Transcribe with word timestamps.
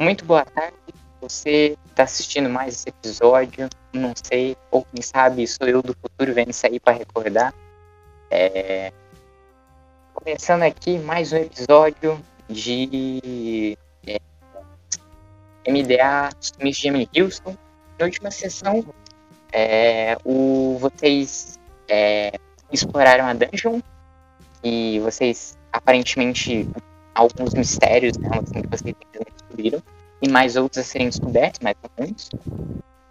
muito 0.00 0.24
boa 0.24 0.44
tarde. 0.46 0.74
Você 1.20 1.76
está 1.86 2.04
assistindo 2.04 2.48
mais 2.48 2.74
esse 2.74 2.88
episódio, 2.88 3.68
não 3.92 4.14
sei, 4.16 4.56
ou 4.70 4.86
quem 4.86 5.02
sabe 5.02 5.46
sou 5.46 5.68
eu 5.68 5.82
do 5.82 5.94
futuro 5.94 6.32
vendo 6.32 6.50
isso 6.50 6.66
aí 6.66 6.80
para 6.80 6.96
recordar. 6.96 7.52
É... 8.30 8.90
Começando 10.14 10.62
aqui 10.62 10.98
mais 10.98 11.32
um 11.32 11.36
episódio 11.36 12.18
de 12.48 13.76
é, 14.06 14.18
MDA 15.70 16.30
Miss 16.62 16.78
Jamie 16.78 17.08
Houston. 17.14 17.54
Na 17.98 18.06
última 18.06 18.30
sessão, 18.30 18.82
é, 19.52 20.16
o, 20.24 20.78
vocês 20.80 21.58
é, 21.88 22.32
exploraram 22.72 23.26
a 23.26 23.34
dungeon 23.34 23.80
e 24.64 24.98
vocês 25.00 25.58
aparentemente 25.70 26.66
alguns 27.20 27.52
mistérios 27.54 28.16
né, 28.16 28.28
assim, 28.32 28.62
que 28.62 28.68
vocês 28.68 28.94
descobriram 29.36 29.82
e 30.22 30.28
mais 30.28 30.56
outros 30.56 30.78
a 30.78 30.84
serem 30.84 31.08
descobertos, 31.08 31.60
mais 31.60 31.76
menos. 31.98 32.30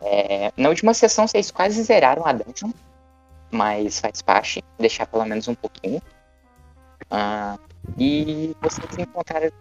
É, 0.01 0.51
na 0.57 0.69
última 0.69 0.93
sessão 0.93 1.27
vocês 1.27 1.51
quase 1.51 1.81
zeraram 1.83 2.25
a 2.25 2.33
dungeon, 2.33 2.71
mas 3.51 3.99
faz 3.99 4.21
parte, 4.21 4.63
deixar 4.79 5.05
pelo 5.05 5.25
menos 5.25 5.47
um 5.47 5.55
pouquinho. 5.55 6.01
Uh, 7.11 7.59
e 7.97 8.55
vocês 8.61 8.97
encontraram, 8.97 9.51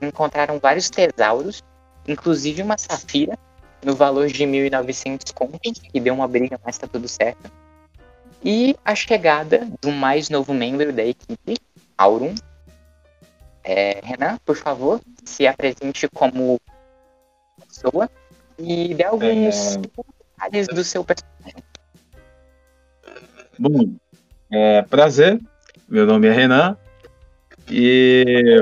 encontraram 0.00 0.58
vários 0.58 0.90
tesauros, 0.90 1.62
inclusive 2.06 2.62
uma 2.62 2.78
safira, 2.78 3.38
no 3.84 3.94
valor 3.94 4.28
de 4.28 4.44
1.900 4.44 5.32
contos, 5.32 5.80
que 5.80 6.00
deu 6.00 6.14
uma 6.14 6.28
briga, 6.28 6.58
mas 6.64 6.78
tá 6.78 6.86
tudo 6.86 7.08
certo. 7.08 7.50
E 8.44 8.76
a 8.84 8.94
chegada 8.94 9.68
do 9.80 9.90
mais 9.90 10.28
novo 10.28 10.52
membro 10.54 10.92
da 10.92 11.04
equipe, 11.04 11.56
Aurum. 11.96 12.34
É, 13.64 14.00
Renan, 14.02 14.38
por 14.44 14.56
favor, 14.56 15.00
se 15.24 15.46
apresente 15.46 16.08
como 16.08 16.60
pessoa 17.68 18.10
e 18.58 18.94
dê 18.94 19.04
alguns 19.04 19.76
é... 19.76 19.78
detalhes 19.78 20.66
do 20.68 20.82
seu 20.82 21.04
personagem. 21.04 21.62
Bom, 23.58 23.94
é, 24.50 24.82
prazer. 24.82 25.40
Meu 25.88 26.06
nome 26.06 26.26
é 26.26 26.32
Renan. 26.32 26.76
E 27.70 28.60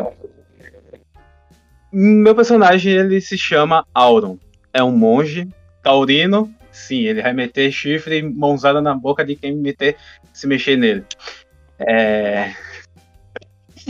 meu 1.92 2.34
personagem 2.34 2.92
ele 2.92 3.20
se 3.20 3.36
chama 3.36 3.86
Auron. 3.94 4.39
É 4.72 4.83
um 4.83 4.92
monge 4.92 5.48
taurino. 5.83 6.52
Sim, 6.70 7.00
ele 7.00 7.22
vai 7.22 7.33
meter 7.33 7.72
chifre 7.72 8.19
e 8.19 8.22
mãozada 8.22 8.80
na 8.80 8.94
boca 8.94 9.24
de 9.24 9.34
quem 9.34 9.56
meter, 9.56 9.96
se 10.33 10.46
mexer 10.46 10.77
nele. 10.77 11.05
É... 11.78 12.55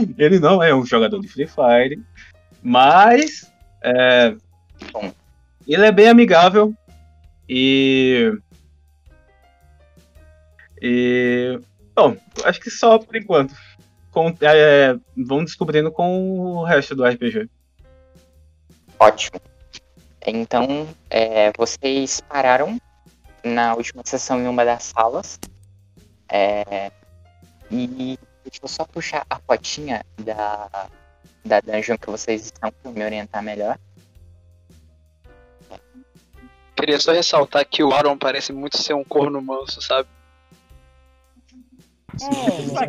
Ele 0.19 0.39
não 0.39 0.63
é 0.63 0.75
um 0.75 0.85
jogador 0.85 1.21
de 1.21 1.29
Free 1.29 1.47
Fire, 1.47 2.03
mas 2.63 3.51
é... 3.83 4.35
Bom, 4.93 5.13
ele 5.67 5.87
é 5.87 5.93
bem 5.93 6.09
amigável 6.09 6.75
e. 7.49 8.33
E. 10.81 11.61
Bom, 11.95 12.17
acho 12.45 12.61
que 12.61 12.71
só 12.71 12.99
por 12.99 13.15
enquanto. 13.17 13.55
Com, 14.11 14.35
é, 14.41 14.97
vão 15.17 15.45
descobrindo 15.45 15.93
com 15.93 16.41
o 16.41 16.65
resto 16.65 16.97
do 16.97 17.05
RPG. 17.05 17.49
Ótimo. 18.99 19.41
Então, 20.27 20.89
é, 21.09 21.53
vocês 21.57 22.21
pararam 22.21 22.81
na 23.45 23.75
última 23.75 24.03
sessão 24.05 24.41
em 24.41 24.49
uma 24.49 24.65
das 24.65 24.83
salas. 24.83 25.39
É, 26.29 26.91
e 27.71 28.19
deixa 28.51 28.65
eu 28.65 28.69
só 28.69 28.85
puxar 28.85 29.25
a 29.31 29.39
fotinha 29.39 30.05
da, 30.19 30.89
da 31.45 31.61
dungeon 31.61 31.97
que 31.97 32.11
vocês 32.11 32.47
estão 32.47 32.73
para 32.73 32.91
me 32.91 33.05
orientar 33.05 33.43
melhor. 33.43 33.79
Queria 36.75 36.99
só 36.99 37.13
ressaltar 37.13 37.65
que 37.67 37.85
o 37.85 37.93
Aaron 37.93 38.19
parece 38.19 38.53
muito 38.53 38.77
ser 38.79 38.95
um 38.95 39.05
corno 39.05 39.41
manso, 39.41 39.81
sabe? 39.81 40.09
É. 42.23 42.87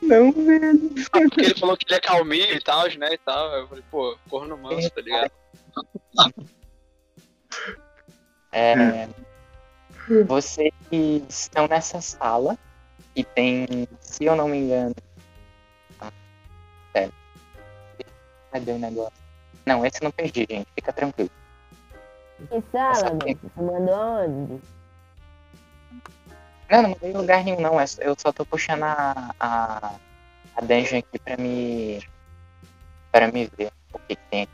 Não, 0.00 0.32
velho. 0.32 0.90
Ah, 1.12 1.20
porque 1.20 1.40
ele 1.40 1.54
falou 1.54 1.76
que 1.76 1.84
ele 1.86 1.96
é 1.96 2.00
calminho 2.00 2.54
e 2.54 2.60
tal, 2.60 2.88
né? 2.96 3.12
E 3.12 3.18
tal. 3.18 3.52
Eu 3.52 3.68
falei, 3.68 3.84
pô, 3.90 4.16
corno 4.30 4.56
manso, 4.56 4.90
tá 4.90 5.00
ligado? 5.00 5.30
É, 8.52 9.08
vocês 10.26 10.72
estão 11.28 11.66
nessa 11.66 12.00
sala 12.00 12.58
e 13.14 13.24
tem, 13.24 13.88
se 14.00 14.24
eu 14.24 14.34
não 14.34 14.48
me 14.48 14.58
engano. 14.58 14.94
Ah, 16.00 16.12
sério. 16.92 17.12
Cadê 18.50 18.72
o 18.72 18.78
negócio? 18.78 19.12
Não, 19.66 19.84
esse 19.84 19.98
eu 20.00 20.04
não 20.04 20.10
perdi, 20.10 20.46
gente. 20.48 20.66
Fica 20.74 20.92
tranquilo. 20.92 21.30
Que 22.48 22.62
sala, 22.72 23.16
Você 23.18 23.62
mandou 23.62 23.94
onde? 23.94 24.62
Não, 26.70 26.82
não 26.82 26.90
mandei 26.90 27.10
em 27.10 27.16
lugar 27.16 27.44
nenhum, 27.44 27.60
não. 27.60 27.74
Eu 27.98 28.16
só 28.18 28.32
tô 28.32 28.44
puxando 28.44 28.82
a, 28.84 29.34
a, 29.38 29.94
a 30.56 30.60
dungeon 30.62 30.98
aqui 30.98 31.18
pra 31.18 31.36
me. 31.36 32.02
para 33.10 33.30
me 33.30 33.50
ver 33.56 33.70
o 33.92 33.98
que, 33.98 34.16
que 34.16 34.22
tem 34.30 34.42
aqui. 34.42 34.52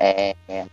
É, 0.00 0.36
é, 0.48 0.66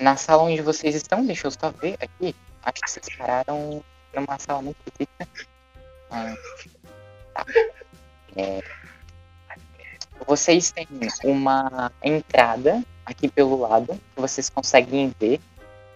na 0.00 0.16
sala 0.16 0.42
onde 0.42 0.60
vocês 0.62 0.94
estão, 0.94 1.24
deixa 1.24 1.46
eu 1.46 1.50
só 1.50 1.70
ver 1.70 1.96
aqui. 2.00 2.34
Acho 2.62 2.80
que 2.80 2.90
vocês 2.90 3.16
pararam 3.16 3.84
numa 4.14 4.38
sala 4.38 4.62
muito 4.62 4.78
rica. 4.98 5.28
Tá. 6.14 7.44
É, 8.36 8.62
vocês 10.26 10.70
têm 10.70 10.86
uma 11.24 11.90
entrada 12.02 12.84
aqui 13.04 13.28
pelo 13.28 13.56
lado, 13.56 13.94
que 14.14 14.20
vocês 14.20 14.48
conseguem 14.48 15.12
ver. 15.18 15.40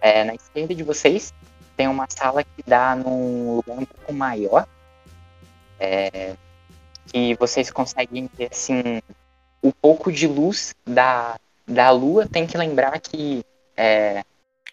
É, 0.00 0.24
na 0.24 0.34
esquerda 0.34 0.74
de 0.74 0.82
vocês 0.82 1.32
tem 1.76 1.86
uma 1.86 2.06
sala 2.08 2.42
que 2.42 2.62
dá 2.66 2.96
num 2.96 3.56
lugar 3.56 3.78
um 3.78 3.84
pouco 3.84 4.12
maior. 4.12 4.66
É, 5.78 6.34
que 7.06 7.34
vocês 7.36 7.70
conseguem 7.70 8.28
ver 8.36 8.48
assim 8.50 9.00
o 9.62 9.72
pouco 9.72 10.10
de 10.10 10.26
luz 10.26 10.74
da, 10.84 11.38
da 11.64 11.90
lua. 11.90 12.26
Tem 12.26 12.44
que 12.44 12.58
lembrar 12.58 12.98
que 12.98 13.44
é, 13.76 14.24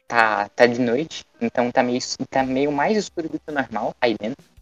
tá, 0.07 0.50
tá 0.50 0.66
de 0.66 0.79
noite, 0.79 1.23
então 1.39 1.72
tá 1.72 1.83
meio, 1.83 2.00
tá 2.31 2.44
meio 2.44 2.72
mais 2.72 2.97
escuro 2.97 3.29
do 3.29 3.39
que 3.39 3.51
o 3.51 3.53
normal 3.53 3.95
aí 4.01 4.16
dentro. 4.19 4.54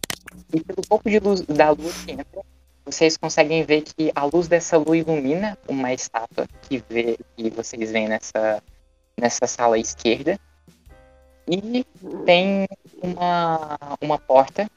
E 0.54 0.62
pelo 0.62 0.82
pouco 0.88 1.10
de 1.10 1.20
luz 1.20 1.42
da 1.42 1.72
lua 1.72 1.92
que 2.06 2.12
entra, 2.12 2.44
vocês 2.86 3.18
conseguem 3.18 3.64
ver 3.64 3.82
que 3.82 4.12
a 4.14 4.26
luz 4.26 4.48
dessa 4.48 4.78
lua 4.78 4.98
ilumina 4.98 5.58
uma 5.68 5.94
estátua 5.94 6.48
que, 6.64 6.84
vê, 6.90 7.18
que 7.36 7.50
vocês 7.50 7.92
veem 7.92 8.08
nessa, 8.08 8.62
nessa 9.20 9.48
sala 9.48 9.78
esquerda. 9.78 10.38
E 11.48 11.84
tem 12.26 12.68
uma, 13.02 13.78
uma 14.02 14.20
porta 14.20 14.70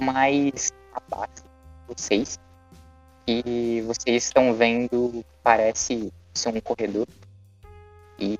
mais 0.00 0.72
abaixo 0.92 1.44
de 1.88 1.94
vocês. 1.94 2.38
E 3.26 3.82
vocês 3.86 4.24
estão 4.24 4.54
vendo, 4.54 5.24
parece 5.42 6.12
ser 6.34 6.54
um 6.54 6.60
corredor. 6.60 7.06
E, 8.18 8.38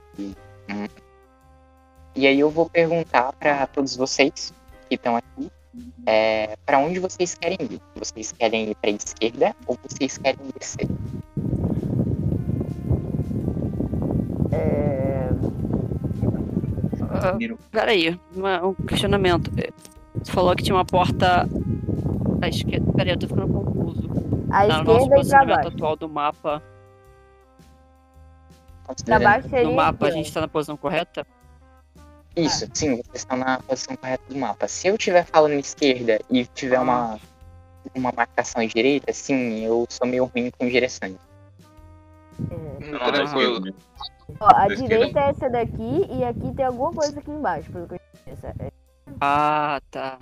e, 2.15 2.27
aí 2.27 2.41
eu 2.41 2.51
vou 2.51 2.69
perguntar 2.69 3.33
para 3.35 3.67
todos 3.67 3.97
vocês 3.97 4.53
que 4.89 4.95
estão 4.95 5.17
aqui 5.17 5.51
é, 6.07 6.57
para 6.67 6.79
onde 6.79 6.99
vocês 6.99 7.35
querem 7.35 7.59
ir? 7.61 7.81
Vocês 7.95 8.33
querem 8.33 8.71
ir 8.71 8.75
para 8.77 8.91
a 8.91 8.93
esquerda 8.93 9.57
ou 9.67 9.79
vocês 9.89 10.19
querem 10.19 10.41
descer? 10.59 10.89
É... 14.53 15.29
Uh, 17.03 17.59
peraí, 17.71 18.19
uma, 18.35 18.67
um 18.67 18.75
questionamento. 18.75 19.51
Você 20.23 20.33
falou 20.33 20.55
que 20.57 20.63
tinha 20.63 20.75
uma 20.75 20.85
porta 20.85 21.49
à 22.41 22.49
esquerda. 22.49 22.93
Peraí, 22.93 23.13
eu 23.13 23.19
tô 23.19 23.29
ficando 23.29 23.53
confuso. 23.53 24.11
A 24.51 24.67
tá, 24.67 24.67
esquerda 24.67 24.85
no 24.85 24.85
nosso 24.85 25.11
posicionamento 25.11 25.69
atual 25.69 25.97
do 25.97 26.09
mapa. 26.09 26.63
Pra 29.05 29.21
baixo 29.21 29.49
seria 29.49 29.69
no 29.69 29.75
mapa 29.77 30.07
a 30.07 30.11
gente 30.11 30.33
tá 30.33 30.41
na 30.41 30.49
posição 30.49 30.77
correta? 30.77 31.25
Isso, 32.37 32.67
sim, 32.73 32.97
vocês 32.97 33.17
estão 33.17 33.37
na 33.37 33.59
posição 33.61 33.97
correta 33.97 34.23
do 34.29 34.39
mapa. 34.39 34.69
Se 34.69 34.89
eu 34.89 34.95
estiver 34.95 35.25
falando 35.25 35.55
esquerda 35.55 36.21
e 36.31 36.47
tiver 36.47 36.79
uma, 36.79 37.19
uma 37.95 38.13
marcação 38.13 38.63
à 38.63 38.67
direita, 38.67 39.13
sim, 39.13 39.65
eu 39.65 39.87
sou 39.89 40.07
meio 40.07 40.27
ruim 40.27 40.51
com 40.51 40.69
direções. 40.69 41.17
Hum, 42.41 42.79
tranquilo. 43.05 43.75
Ó, 44.39 44.49
a 44.55 44.69
direita 44.69 45.19
é 45.19 45.31
essa 45.31 45.51
daqui 45.51 46.07
e 46.11 46.25
aqui 46.25 46.55
tem 46.55 46.65
alguma 46.65 46.93
coisa 46.93 47.19
aqui 47.19 47.31
embaixo, 47.31 47.71
pelo 47.73 47.89
que 47.89 47.95
eu 47.95 48.01
essa 48.27 48.55
é... 48.61 48.71
Ah, 49.21 49.81
tá. 49.91 50.19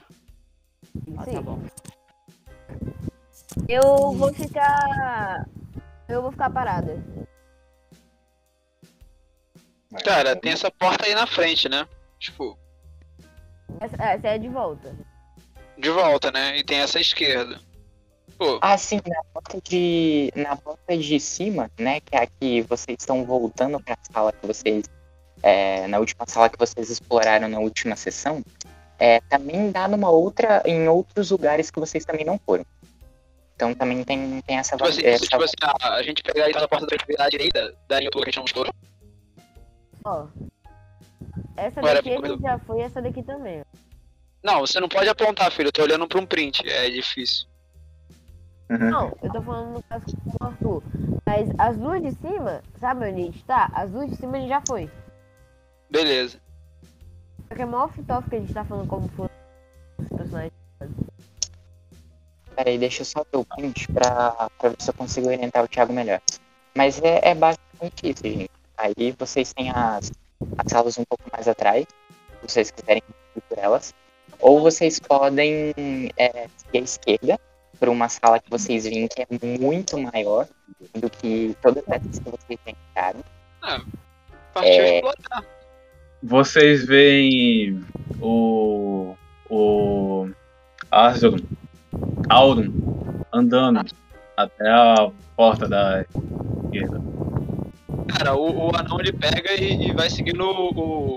Ah, 1.16 1.24
tá 1.24 1.42
bom. 1.42 1.60
Eu 3.68 4.12
vou 4.12 4.32
ficar. 4.32 5.46
Eu 6.08 6.22
vou 6.22 6.32
ficar 6.32 6.50
parada. 6.50 7.02
Cara, 10.04 10.34
tem 10.34 10.52
essa 10.52 10.70
porta 10.70 11.06
aí 11.06 11.14
na 11.14 11.26
frente, 11.26 11.68
né? 11.68 11.86
Tipo. 12.18 12.58
Essa, 13.80 13.96
essa 14.02 14.28
é 14.28 14.38
de 14.38 14.48
volta. 14.48 14.94
De 15.76 15.90
volta, 15.90 16.30
né? 16.32 16.58
E 16.58 16.64
tem 16.64 16.78
essa 16.78 17.00
esquerda. 17.00 17.60
Pô, 18.36 18.58
Ah, 18.62 18.76
sim, 18.78 19.00
na 19.06 19.22
porta 19.32 19.60
de. 19.62 20.32
Na 20.36 20.56
porta 20.56 20.96
de 20.96 21.20
cima, 21.20 21.70
né? 21.78 22.00
Que 22.00 22.16
é 22.16 22.22
a 22.22 22.26
que 22.26 22.62
vocês 22.62 22.96
estão 23.00 23.24
voltando 23.24 23.80
pra 23.80 23.96
sala 24.10 24.32
que 24.32 24.46
vocês. 24.46 24.84
é, 25.42 25.86
na 25.86 25.98
última 25.98 26.24
sala 26.26 26.48
que 26.48 26.58
vocês 26.58 26.90
exploraram 26.90 27.48
na 27.48 27.58
última 27.58 27.96
sessão. 27.96 28.42
É, 28.98 29.20
também 29.22 29.70
dá 29.70 29.86
numa 29.86 30.10
outra. 30.10 30.62
em 30.64 30.88
outros 30.88 31.30
lugares 31.30 31.70
que 31.70 31.78
vocês 31.78 32.04
também 32.04 32.24
não 32.24 32.38
foram. 32.38 32.64
Então 33.54 33.74
também 33.74 34.04
tem, 34.04 34.40
tem 34.42 34.56
essa, 34.56 34.76
tipo 34.76 34.88
assim, 34.88 35.04
essa 35.04 35.24
tipo 35.24 35.42
assim, 35.42 35.54
a, 35.62 35.94
a 35.94 36.02
gente 36.02 36.22
pegar 36.22 36.44
aí 36.44 36.52
pela 36.52 36.68
porta 36.68 36.86
da 36.86 37.28
direita, 37.28 37.74
daria 37.88 38.08
pro 38.08 38.22
que 38.22 38.28
a 38.30 38.32
gente 38.32 38.54
não. 38.54 38.64
Ó. 40.04 40.26
Essa 41.58 41.80
Bora, 41.80 41.94
daqui 41.94 42.10
gente 42.10 42.40
já 42.40 42.58
foi, 42.60 42.80
essa 42.80 43.02
daqui 43.02 43.22
também. 43.22 43.62
Não, 44.42 44.60
você 44.60 44.78
não 44.78 44.88
pode 44.88 45.08
apontar, 45.08 45.50
filho. 45.50 45.68
Eu 45.68 45.72
tô 45.72 45.82
olhando 45.82 46.06
pra 46.06 46.20
um 46.20 46.26
print. 46.26 46.62
É 46.68 46.88
difícil. 46.88 47.46
Uhum. 48.70 48.90
Não, 48.90 49.18
eu 49.22 49.32
tô 49.32 49.42
falando 49.42 49.72
no 49.74 49.82
caso 49.82 50.04
com 50.06 50.44
o 50.44 50.46
Arthur. 50.46 50.82
Mas 51.26 51.48
as 51.58 51.76
duas 51.76 52.02
de 52.02 52.12
cima, 52.12 52.62
sabe 52.78 53.08
onde 53.08 53.20
a 53.20 53.24
gente 53.24 53.44
tá? 53.44 53.70
As 53.72 53.90
duas 53.90 54.08
de 54.10 54.16
cima 54.16 54.36
a 54.36 54.40
gente 54.40 54.48
já 54.48 54.62
foi. 54.66 54.90
Beleza. 55.90 56.38
Só 57.48 57.54
que 57.54 57.62
é 57.62 57.66
mó 57.66 57.84
off-top 57.84 58.28
que 58.28 58.36
a 58.36 58.40
gente 58.40 58.52
tá 58.52 58.64
falando 58.64 58.86
como 58.86 59.08
foram 59.08 59.30
os 59.98 60.08
personagens. 60.08 60.52
Peraí, 62.54 62.78
deixa 62.78 63.02
eu 63.02 63.06
só 63.06 63.24
ver 63.32 63.38
o 63.38 63.44
print 63.44 63.88
pra, 63.88 64.50
pra 64.58 64.68
ver 64.68 64.76
se 64.78 64.90
eu 64.90 64.94
consigo 64.94 65.28
orientar 65.28 65.64
o 65.64 65.68
Thiago 65.68 65.92
melhor. 65.92 66.20
Mas 66.76 67.00
é, 67.02 67.30
é 67.30 67.34
basicamente 67.34 68.10
isso, 68.10 68.22
gente. 68.22 68.50
Aí 68.76 69.12
vocês 69.18 69.52
têm 69.52 69.70
as, 69.70 70.12
as 70.56 70.70
salas 70.70 70.98
um 70.98 71.04
pouco 71.04 71.24
mais 71.32 71.48
atrás, 71.48 71.84
se 71.86 72.48
vocês 72.48 72.70
quiserem 72.70 73.02
ir 73.36 73.40
por 73.48 73.58
elas. 73.58 73.94
Ou 74.40 74.60
vocês 74.60 75.00
podem 75.00 75.72
é, 76.16 76.46
seguir 76.56 76.78
à 76.78 76.82
esquerda 76.82 77.40
para 77.80 77.90
uma 77.90 78.08
sala 78.08 78.38
que 78.38 78.50
vocês 78.50 78.84
veem 78.84 79.08
que 79.08 79.22
é 79.22 79.26
muito 79.60 79.98
maior 79.98 80.46
do 80.94 81.10
que 81.10 81.56
todas 81.62 81.82
essas 81.88 82.18
que 82.18 82.30
vocês 82.30 82.58
entraram. 82.66 83.20
Partiu 84.54 84.72
É. 84.72 84.96
explorar. 84.96 85.44
Vocês 86.22 86.84
veem 86.86 87.84
o. 88.20 89.14
o. 89.48 90.28
Asdrun, 90.90 91.38
Audun, 92.28 92.72
andando 93.32 93.84
até 94.36 94.68
a 94.68 95.10
porta 95.36 95.68
da 95.68 96.02
esquerda. 96.02 97.07
Cara, 98.16 98.34
o, 98.34 98.68
o 98.70 98.76
anão 98.76 98.98
ele 99.00 99.12
pega 99.12 99.52
e, 99.54 99.88
e 99.88 99.92
vai 99.92 100.08
seguindo 100.08 100.42
o, 100.44 100.70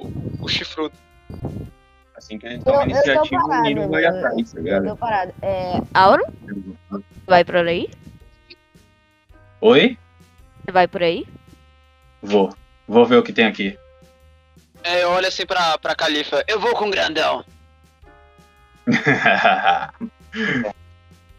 o, 0.07 0.11
o 0.41 0.47
chifrudo. 0.49 0.93
Assim 2.15 2.37
que 2.37 2.45
a 2.47 2.49
gente 2.51 2.59
Eu- 2.67 2.71
toma 2.73 2.83
eu 2.83 2.89
iniciativa, 2.89 3.43
o 3.43 3.61
Nino 3.61 3.89
vai 3.89 4.05
atrás, 4.05 4.51
tá 4.51 4.59
Eu 4.59 4.63
ligado? 4.63 4.87
tô 4.87 4.95
parado. 4.97 5.33
É. 5.41 5.81
Auro, 5.93 6.23
vai 7.25 7.43
por 7.45 7.55
aí? 7.55 7.89
Oi? 9.61 9.97
Você 10.65 10.71
vai 10.71 10.87
por 10.87 11.01
aí? 11.01 11.25
Vou. 12.21 12.53
Vou 12.87 13.05
ver 13.05 13.15
o 13.17 13.23
que 13.23 13.33
tem 13.33 13.45
aqui. 13.45 13.77
É, 14.83 15.03
eu 15.03 15.09
olho 15.11 15.27
assim 15.27 15.45
pra, 15.45 15.77
pra 15.77 15.95
Califa. 15.95 16.43
Eu 16.47 16.59
vou 16.59 16.73
com 16.75 16.87
o 16.87 16.91
grandão. 16.91 17.43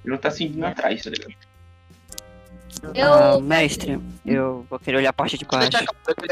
Ele 0.04 0.18
tá 0.18 0.30
seguindo 0.30 0.64
atrás, 0.64 1.02
tá 1.02 1.10
ligado? 1.10 1.34
Eu. 2.94 3.12
Ah, 3.12 3.38
mestre, 3.40 3.98
eu 4.24 4.66
vou 4.68 4.78
querer 4.78 4.96
olhar 4.98 5.10
a 5.10 5.12
parte 5.12 5.36
de 5.38 5.44
baixo. 5.44 5.76
A- 5.76 5.80
ele 5.80 5.88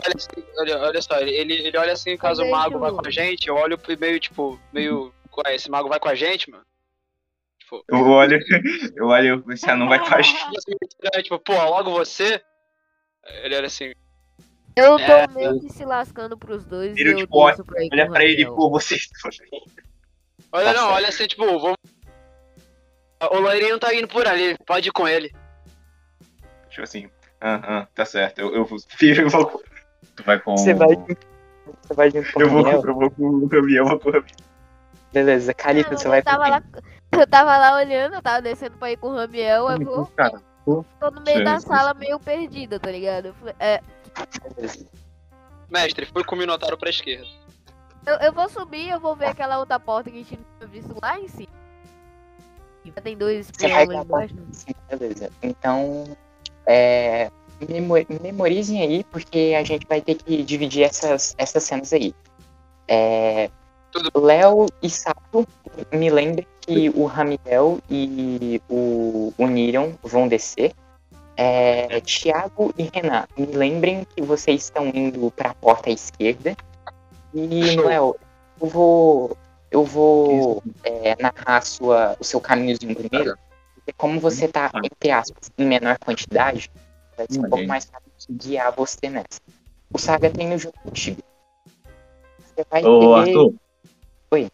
olha, 0.06 0.14
assim, 0.16 0.44
olha, 0.58 0.78
olha 0.78 1.02
só, 1.02 1.18
ele, 1.20 1.52
ele, 1.52 1.76
olha 1.78 1.92
assim, 1.92 2.16
caso 2.16 2.42
o 2.42 2.50
mago 2.50 2.78
vai 2.78 2.90
com 2.90 3.06
a 3.06 3.10
gente, 3.10 3.46
eu 3.48 3.54
olho 3.56 3.78
meio, 3.98 4.18
tipo, 4.20 4.58
meio. 4.72 5.12
Ué, 5.46 5.54
esse 5.54 5.70
mago 5.70 5.88
vai 5.88 6.00
com 6.00 6.08
a 6.08 6.14
gente, 6.14 6.50
mano? 6.50 6.64
Tipo, 7.58 7.84
Eu 7.88 8.06
olho, 8.08 8.38
eu 8.96 9.06
olho, 9.06 9.44
esse 9.52 9.70
anão 9.70 9.88
vai 9.88 9.98
com 9.98 10.14
a 10.14 10.20
gente. 10.22 10.36
assim, 10.56 11.22
tipo, 11.22 11.38
pô, 11.38 11.52
logo 11.52 11.90
você? 11.92 12.42
Ele 13.44 13.56
olha 13.56 13.66
assim, 13.66 13.92
Eu 14.74 14.96
tô 14.96 15.02
É, 15.02 15.26
meio 15.28 15.60
que 15.60 15.68
se 15.72 15.84
lascando 15.84 16.36
pros 16.38 16.64
dois 16.64 16.96
Ele, 16.96 17.10
e 17.10 17.12
eu 17.12 17.18
tipo, 17.18 17.46
desço 17.46 17.64
pra 17.64 17.84
ir 17.84 17.88
Olha 17.92 18.08
pra 18.08 18.24
ele, 18.24 18.46
pô, 18.46 18.70
vocês 18.70 19.02
estão 19.02 19.30
olha 20.52 20.64
Tá 20.64 20.72
não, 20.72 20.80
certo. 20.80 20.94
olha 20.94 21.08
assim, 21.08 21.26
tipo, 21.26 21.44
vamos. 21.58 21.76
O 23.30 23.38
loirinho 23.38 23.78
tá 23.78 23.94
indo 23.94 24.08
por 24.08 24.26
ali, 24.26 24.56
pode 24.66 24.88
ir 24.88 24.92
com 24.92 25.06
ele. 25.06 25.30
Tipo 26.70 26.82
assim, 26.82 27.10
aham, 27.42 27.86
tá 27.94 28.04
certo. 28.04 28.40
Eu, 28.40 28.54
eu 28.54 28.64
vou, 28.64 28.78
filho, 28.88 29.22
eu 29.26 29.30
vou, 29.30 29.62
Tu 30.16 30.24
vai 30.24 30.38
com. 30.38 30.56
Você 30.56 30.74
vai 30.74 30.88
você 30.88 31.94
vai 31.94 32.10
junto 32.10 32.32
com 32.32 32.40
eu 32.40 32.46
o 32.46 32.50
vou, 32.50 32.70
eu 32.70 32.94
vou 32.94 33.10
com 33.10 33.28
o 33.28 33.48
caminhão, 33.48 33.84
eu 33.84 33.88
vou 33.88 34.00
com 34.00 34.08
o 34.08 34.12
caminhão. 34.12 34.36
Beleza, 35.12 35.54
Não, 35.58 35.98
você 35.98 36.08
vai 36.08 36.18
eu 36.20 36.24
tava 36.24 36.44
com 36.44 36.50
lá, 36.50 36.62
eu 37.20 37.26
tava 37.26 37.58
lá 37.58 37.74
olhando, 37.76 38.14
eu 38.14 38.22
tava 38.22 38.42
descendo 38.42 38.76
pra 38.76 38.92
ir 38.92 38.96
com 38.96 39.08
o 39.08 39.16
Ramiel, 39.16 39.68
eu 39.70 39.84
vou, 39.84 40.06
Cara, 40.06 40.40
tô 40.64 41.10
no 41.10 41.20
meio 41.22 41.38
Sim, 41.38 41.44
da 41.44 41.60
sala 41.60 41.94
meio 41.94 42.18
perdida, 42.20 42.78
tá 42.78 42.90
ligado? 42.90 43.34
É? 43.58 43.80
Beleza. 44.54 44.86
Mestre, 45.68 46.06
fui 46.06 46.24
com 46.24 46.34
o 46.34 46.38
Minotauro 46.38 46.76
pra 46.76 46.90
esquerda. 46.90 47.26
eu, 48.06 48.16
eu 48.16 48.32
vou 48.32 48.48
subir, 48.48 48.88
eu 48.88 49.00
vou 49.00 49.16
ver 49.16 49.26
aquela 49.26 49.58
outra 49.58 49.80
porta 49.80 50.10
que 50.10 50.16
a 50.16 50.22
gente 50.22 50.36
não 50.36 50.44
tinha 50.58 50.68
visto 50.68 50.96
lá 51.02 51.18
em 51.18 51.28
cima. 51.28 51.50
Já 52.84 53.02
tem 53.02 53.16
dois 53.16 53.50
Você 53.52 53.68
vai 53.68 53.86
lá 53.86 53.94
embaixo. 53.96 54.34
Beleza. 54.88 55.30
Então, 55.42 56.16
é, 56.70 57.30
memo- 57.68 58.06
memorizem 58.22 58.80
aí, 58.80 59.04
porque 59.10 59.56
a 59.58 59.64
gente 59.64 59.84
vai 59.88 60.00
ter 60.00 60.14
que 60.14 60.42
dividir 60.44 60.84
essas, 60.84 61.34
essas 61.36 61.64
cenas 61.64 61.92
aí. 61.92 62.14
É. 62.86 63.50
Léo 64.14 64.66
e 64.80 64.88
Sato, 64.88 65.46
me 65.92 66.08
lembre 66.10 66.46
que 66.60 66.90
o 66.90 67.06
Ramiel 67.06 67.80
e 67.90 68.62
o, 68.68 69.34
o 69.36 69.46
Nirion 69.48 69.94
vão 70.00 70.28
descer. 70.28 70.72
É, 71.36 72.00
Tiago 72.02 72.72
e 72.78 72.88
Renan, 72.92 73.26
me 73.36 73.46
lembrem 73.46 74.06
que 74.14 74.22
vocês 74.22 74.62
estão 74.62 74.86
indo 74.86 75.30
para 75.32 75.50
a 75.50 75.54
porta 75.54 75.90
esquerda. 75.90 76.56
E. 77.34 77.76
Léo, 77.80 78.14
eu 78.60 78.68
vou, 78.68 79.36
eu 79.72 79.84
vou 79.84 80.62
é, 80.84 81.16
narrar 81.20 81.62
sua, 81.62 82.16
o 82.20 82.24
seu 82.24 82.40
caminhozinho 82.40 82.94
primeiro. 82.94 83.36
Porque 83.90 83.92
como 83.96 84.20
você 84.20 84.46
tá, 84.46 84.70
entre 84.84 85.10
aspas, 85.10 85.50
em 85.58 85.66
menor 85.66 85.98
quantidade, 85.98 86.70
vai 87.16 87.26
ser 87.28 87.38
um 87.38 87.42
pouco 87.42 87.56
Imagina. 87.58 87.68
mais 87.68 87.84
fácil 87.86 88.10
de 88.28 88.48
guiar 88.48 88.72
você 88.72 89.08
nessa. 89.08 89.40
O 89.92 89.98
Saga 89.98 90.30
tá 90.30 90.42
indo 90.42 90.56
junto 90.58 90.78
contigo. 90.80 91.22
Você 92.38 92.64
vai 92.70 92.84
Ô, 92.84 93.00
ter... 93.00 93.20
Arthur. 93.30 93.54
Oi. 94.30 94.50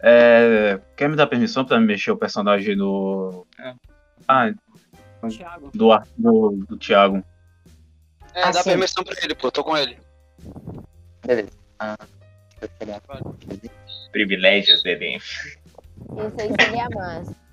É, 0.00 0.80
quer 0.96 1.08
me 1.08 1.16
dar 1.16 1.26
permissão 1.26 1.64
pra 1.64 1.78
mexer 1.80 2.10
o 2.10 2.16
personagem 2.16 2.76
do. 2.76 3.46
É. 3.58 3.74
Ah, 4.26 4.52
Thiago. 5.28 5.70
do, 5.72 5.88
do, 6.16 6.50
do 6.68 6.76
Thiago. 6.76 7.22
É, 8.34 8.42
Ah, 8.42 8.50
dá 8.50 8.62
sim. 8.62 8.70
permissão 8.70 9.04
pra 9.04 9.14
ele, 9.22 9.34
pô, 9.34 9.50
tô 9.50 9.62
com 9.62 9.76
ele. 9.76 9.98
Beleza. 11.24 11.50
Ah, 11.78 11.96
deixa 12.60 12.64
eu 12.64 12.68
pegar. 12.78 13.00
Privilégios, 14.10 14.82
bebê. 14.82 15.16
Isso 15.16 15.46
aí 16.38 16.50
seria 16.60 16.88
massa. 16.90 17.45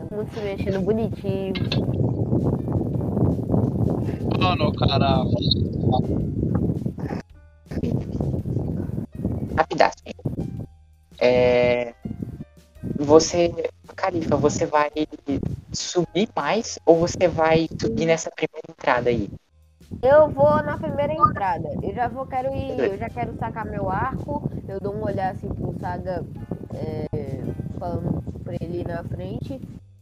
Todo 0.00 0.16
mundo 0.16 0.30
se 0.32 0.40
mexendo 0.40 0.80
bonitinho. 0.80 1.52
Mano, 4.40 4.72
cara. 4.72 5.24
Rapidaço. 9.56 10.02
É... 11.20 11.94
Você, 12.98 13.52
Califa, 13.94 14.36
você 14.36 14.64
vai 14.64 14.90
subir 15.72 16.28
mais 16.34 16.78
ou 16.86 16.96
você 16.96 17.28
vai 17.28 17.68
subir 17.80 18.06
nessa 18.06 18.30
primeira 18.30 18.66
entrada 18.70 19.10
aí? 19.10 19.30
Eu 20.02 20.30
vou 20.30 20.62
na 20.62 20.78
primeira 20.78 21.12
entrada. 21.12 21.68
Eu 21.82 21.94
já 21.94 22.08
vou, 22.08 22.24
quero 22.24 22.54
ir, 22.54 22.78
eu 22.78 22.96
já 22.96 23.10
quero 23.10 23.36
sacar 23.36 23.66
meu 23.66 23.90
arco. 23.90 24.48
Eu 24.66 24.80
dou 24.80 24.94
um 24.94 25.04
olhar 25.04 25.32
assim 25.32 25.48
pro 25.48 25.74
Saga 25.78 26.24
é, 26.74 27.06
falando 27.78 28.22
pra 28.42 28.54
ele 28.60 28.82
na 28.84 29.04
frente. 29.04 29.60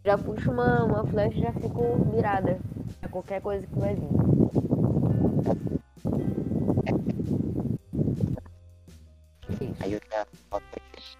Já 0.08 0.16
puxo 0.16 0.50
uma, 0.50 0.84
uma 0.84 1.06
flecha 1.06 1.36
e 1.36 1.42
já 1.42 1.52
fico 1.52 1.98
mirada. 2.10 2.58
Pra 2.98 3.10
qualquer 3.10 3.42
coisa 3.42 3.66
que 3.66 3.78
vai 3.78 3.94
vir. 3.94 4.08
Aí 9.80 9.92
eu 9.92 10.00
já 10.10 10.26
volto 10.50 10.64
aqui. 10.76 11.18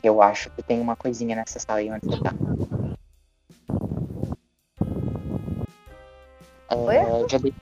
Eu 0.00 0.22
acho 0.22 0.48
que 0.50 0.62
tem 0.62 0.80
uma 0.80 0.94
coisinha 0.94 1.34
nessa 1.34 1.58
sala 1.58 1.80
aí 1.80 1.90
onde 1.90 2.06
você 2.06 2.22
tá. 2.22 2.32
Oi? 6.76 6.96
É, 6.96 7.28
já 7.28 7.38
dei... 7.38 7.52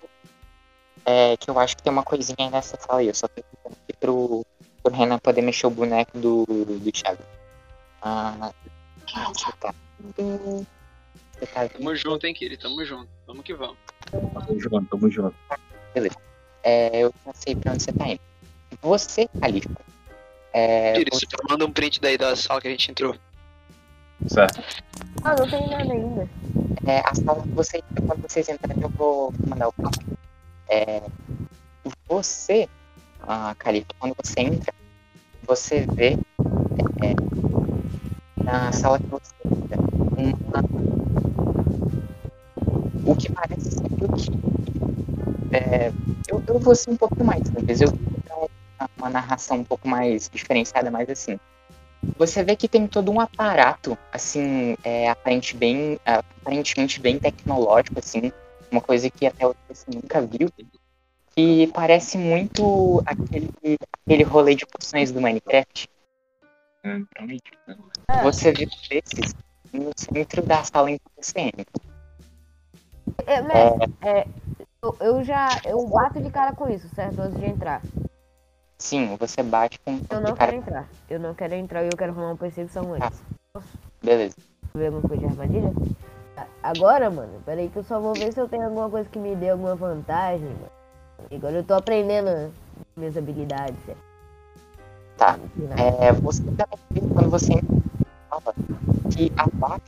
é, 1.07 1.35
que 1.38 1.49
eu 1.49 1.59
acho 1.59 1.79
que 1.79 1.83
tem 1.83 1.91
uma 1.91 2.05
coisinha 2.05 2.37
aí 2.41 2.50
nessa 2.50 2.77
sala 2.79 3.00
aí. 3.00 3.09
Eu 3.09 3.15
só 3.15 3.27
tô 3.27 3.41
aqui 3.41 3.97
pro, 3.99 4.45
pro 4.83 4.93
Renan 4.93 5.19
poder 5.19 5.41
mexer 5.41 5.67
o 5.67 5.71
boneco 5.71 6.19
do, 6.19 6.45
do 6.45 6.93
Thiago. 6.93 7.23
Ah, 8.03 8.53
você 9.15 9.53
tá. 9.61 9.75
Você 10.07 11.47
tá 11.47 11.69
Tamo 11.69 11.95
junto, 11.95 12.27
hein, 12.27 12.35
Kiri, 12.35 12.57
tamo 12.57 12.85
junto. 12.85 13.09
Vamos 13.27 13.45
que 13.45 13.55
vamos. 13.55 13.77
Tamo 14.11 14.61
junto, 14.61 14.87
tamo 14.87 15.11
junto. 15.11 15.35
É, 16.65 16.99
eu 16.99 17.12
já 17.25 17.33
sei 17.35 17.57
pra 17.57 17.73
onde 17.73 17.83
você 17.83 17.93
tá 17.93 18.09
indo. 18.09 18.21
Você, 18.83 19.29
Califa. 19.41 19.71
É, 20.53 20.95
Kiri, 20.95 21.11
você 21.12 21.27
manda 21.49 21.65
um 21.65 21.73
print 21.73 22.00
daí 22.00 22.19
da 22.19 22.35
sala 22.37 22.61
que 22.61 22.69
a 22.69 22.71
gente 22.71 22.91
entrou. 22.91 23.17
Certo. 24.27 24.62
Ah, 25.23 25.37
não 25.37 25.49
tem 25.49 25.69
nada 25.69 25.93
ainda. 25.93 26.29
É, 26.87 27.00
a 27.05 27.15
sala 27.15 27.43
que 27.43 27.49
você, 27.50 27.83
quando 28.07 28.23
vocês 28.23 28.49
entrarem, 28.49 28.83
eu 28.83 28.88
vou 28.88 29.33
mandar 29.47 29.69
o 29.69 29.73
plano. 29.73 29.93
É, 30.69 31.03
você, 32.09 32.69
a 33.21 33.55
Calito, 33.55 33.95
quando 33.99 34.15
você 34.17 34.41
entra, 34.41 34.75
você 35.43 35.87
vê 35.87 36.19
é, 37.03 37.15
na 38.49 38.73
sala 38.73 38.99
que 38.99 39.07
você 39.07 39.31
entra 39.45 39.78
uma, 40.23 40.64
o 43.05 43.14
que 43.14 43.31
parece 43.31 43.71
ser 43.71 43.85
o 44.00 44.12
que. 44.14 44.31
É, 45.52 45.93
eu, 46.28 46.43
eu 46.47 46.59
vou 46.59 46.75
ser 46.75 46.90
um 46.90 46.97
pouco 46.97 47.23
mais 47.23 47.47
simples, 47.47 47.81
eu 47.83 47.88
vou 47.88 47.99
dar 48.26 48.37
uma, 48.37 48.90
uma 48.97 49.11
narração 49.11 49.59
um 49.59 49.64
pouco 49.64 49.87
mais 49.87 50.31
diferenciada, 50.33 50.90
mas 50.90 51.09
assim. 51.11 51.38
Você 52.17 52.43
vê 52.43 52.57
que 52.57 52.69
tem 52.69 52.87
todo 52.87 53.12
um 53.12 53.21
aparato, 53.21 53.97
assim, 54.12 54.76
é, 54.83 55.09
aparente 55.09 55.57
bem, 55.57 55.99
aparentemente 56.05 57.00
bem 57.00 57.19
tecnológico, 57.19 57.99
assim, 57.99 58.33
uma 58.73 58.81
coisa 58.81 59.11
que 59.11 59.26
até 59.26 59.47
hoje 59.47 59.59
você 59.69 59.85
nunca 59.93 60.21
viu, 60.21 60.49
que 61.35 61.67
parece 61.69 62.19
muito 62.19 63.02
aquele, 63.07 63.50
aquele 64.05 64.23
rolê 64.25 64.55
de 64.55 64.67
poções 64.67 65.12
do 65.12 65.21
Minecraft. 65.21 65.88
É, 68.09 68.23
Você 68.23 68.52
vê 68.52 68.66
desses 68.66 69.35
no 69.73 69.90
centro 69.97 70.42
da 70.42 70.64
sala 70.64 70.90
em 70.90 70.97
que 70.97 71.04
você 71.16 71.40
entra. 71.40 71.64
é, 73.26 74.21
é, 74.21 74.26
eu, 74.83 74.97
eu 75.00 75.25
já. 75.25 75.49
Eu 75.64 75.87
bato 75.87 76.21
de 76.23 76.30
cara 76.30 76.52
com 76.52 76.68
isso, 76.68 76.88
certo? 76.88 77.21
Antes 77.21 77.38
de 77.38 77.47
entrar. 77.47 77.83
Sim, 78.78 79.16
você 79.16 79.42
bate 79.42 79.78
com 79.80 80.00
Eu 80.09 80.21
não 80.21 80.37
quero 80.37 80.54
entrar. 80.54 80.88
Eu 81.11 81.18
não 81.21 81.35
quero 81.35 81.54
entrar 81.54 81.83
e 81.85 81.88
eu 81.88 81.97
quero 81.97 82.12
arrumar 82.12 82.28
uma 82.28 82.37
perseguição 82.37 82.95
antes. 82.95 83.21
Beleza. 84.02 84.37
Ver 84.75 84.87
alguma 84.87 85.09
coisa 85.09 85.26
de 85.26 85.26
armadilha? 85.26 85.73
Agora, 86.62 87.11
mano, 87.11 87.42
peraí 87.45 87.68
que 87.68 87.76
eu 87.76 87.85
só 87.85 87.99
vou 87.99 88.14
ver 88.14 88.33
se 88.33 88.40
eu 88.40 88.49
tenho 88.49 88.64
alguma 88.64 88.88
coisa 88.88 89.09
que 89.09 89.18
me 89.18 89.35
dê 89.35 89.50
alguma 89.50 89.75
vantagem, 89.75 90.49
mano. 90.49 90.71
Agora 91.33 91.57
eu 91.57 91.64
tô 91.64 91.75
aprendendo 91.75 92.52
minhas 92.97 93.16
habilidades. 93.16 93.76
é. 93.88 94.08
Tá. 95.19 95.37
Não. 95.57 95.77
É, 95.77 96.13
você 96.13 96.43
também 96.45 96.79
vê 96.91 97.01
quando 97.01 97.29
você 97.29 97.53
entra 97.53 97.77
na 97.77 98.41
sala 98.41 98.55
que 99.15 99.33
abaixo, 99.37 99.83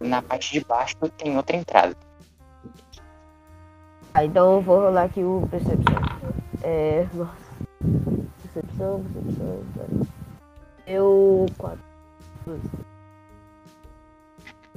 na 0.00 0.22
parte 0.22 0.52
de 0.52 0.64
baixo, 0.64 0.96
tem 1.18 1.36
outra 1.36 1.56
entrada. 1.56 1.94
Ah, 4.14 4.24
então 4.24 4.54
eu 4.54 4.60
vou 4.62 4.80
rolar 4.80 5.04
aqui 5.04 5.22
o 5.22 5.46
percepção. 5.50 5.94
É. 6.62 7.06
Nossa. 7.12 7.32
Percepção, 8.42 9.04
percepção. 9.12 9.62
peraí. 9.74 10.08
Eu. 10.86 11.46
4. 11.58 11.78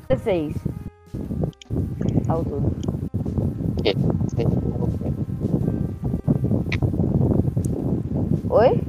16. 0.10 0.56
Ao 2.28 2.44
todo. 2.44 2.76
Você- 3.84 4.48
Oi? 8.50 8.87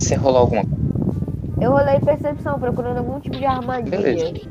Você 0.00 0.14
rolou 0.14 0.40
alguma 0.40 0.64
coisa? 0.64 0.80
Eu 1.60 1.72
rolei 1.72 2.00
percepção 2.00 2.58
procurando 2.58 2.98
algum 2.98 3.20
tipo 3.20 3.36
de 3.36 3.44
armadilha. 3.44 3.98
Beleza. 3.98 4.48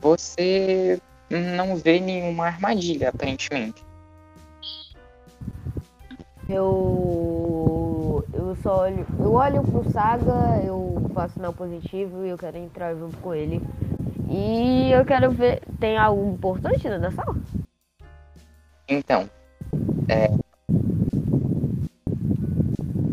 Você 0.00 1.00
não 1.30 1.76
vê 1.76 2.00
nenhuma 2.00 2.46
armadilha, 2.46 3.10
aparentemente. 3.10 3.84
Eu. 6.48 8.24
Eu 8.34 8.56
só 8.56 8.80
olho. 8.80 9.06
Eu 9.20 9.32
olho 9.34 9.62
pro 9.62 9.88
Saga, 9.92 10.60
eu 10.64 11.08
faço 11.14 11.34
sinal 11.34 11.52
positivo 11.52 12.26
e 12.26 12.30
eu 12.30 12.38
quero 12.38 12.58
entrar 12.58 12.94
junto 12.96 13.16
com 13.18 13.32
ele. 13.32 13.62
E 14.28 14.90
eu 14.90 15.04
quero 15.04 15.30
ver. 15.30 15.62
Tem 15.78 15.96
algo 15.96 16.32
importante 16.32 16.82
dentro 16.82 17.02
da 17.02 17.12
sala? 17.12 17.36
Então, 18.88 19.30
é, 20.08 20.28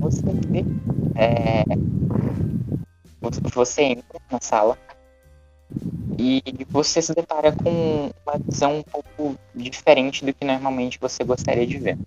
você 0.09 0.23
vê, 0.51 0.65
é, 1.15 1.63
você- 3.53 3.81
entra 3.83 4.19
na 4.31 4.39
sala 4.41 4.77
e 6.17 6.41
você 6.71 7.01
se 7.01 7.13
depara 7.13 7.51
com 7.51 8.09
uma 8.25 8.39
visão 8.49 8.77
um 8.79 8.83
pouco 8.83 9.35
diferente 9.53 10.25
do 10.25 10.33
que 10.33 10.45
normalmente 10.45 10.97
você 10.99 11.23
gostaria 11.23 11.67
de 11.67 11.77
ver. 11.77 11.97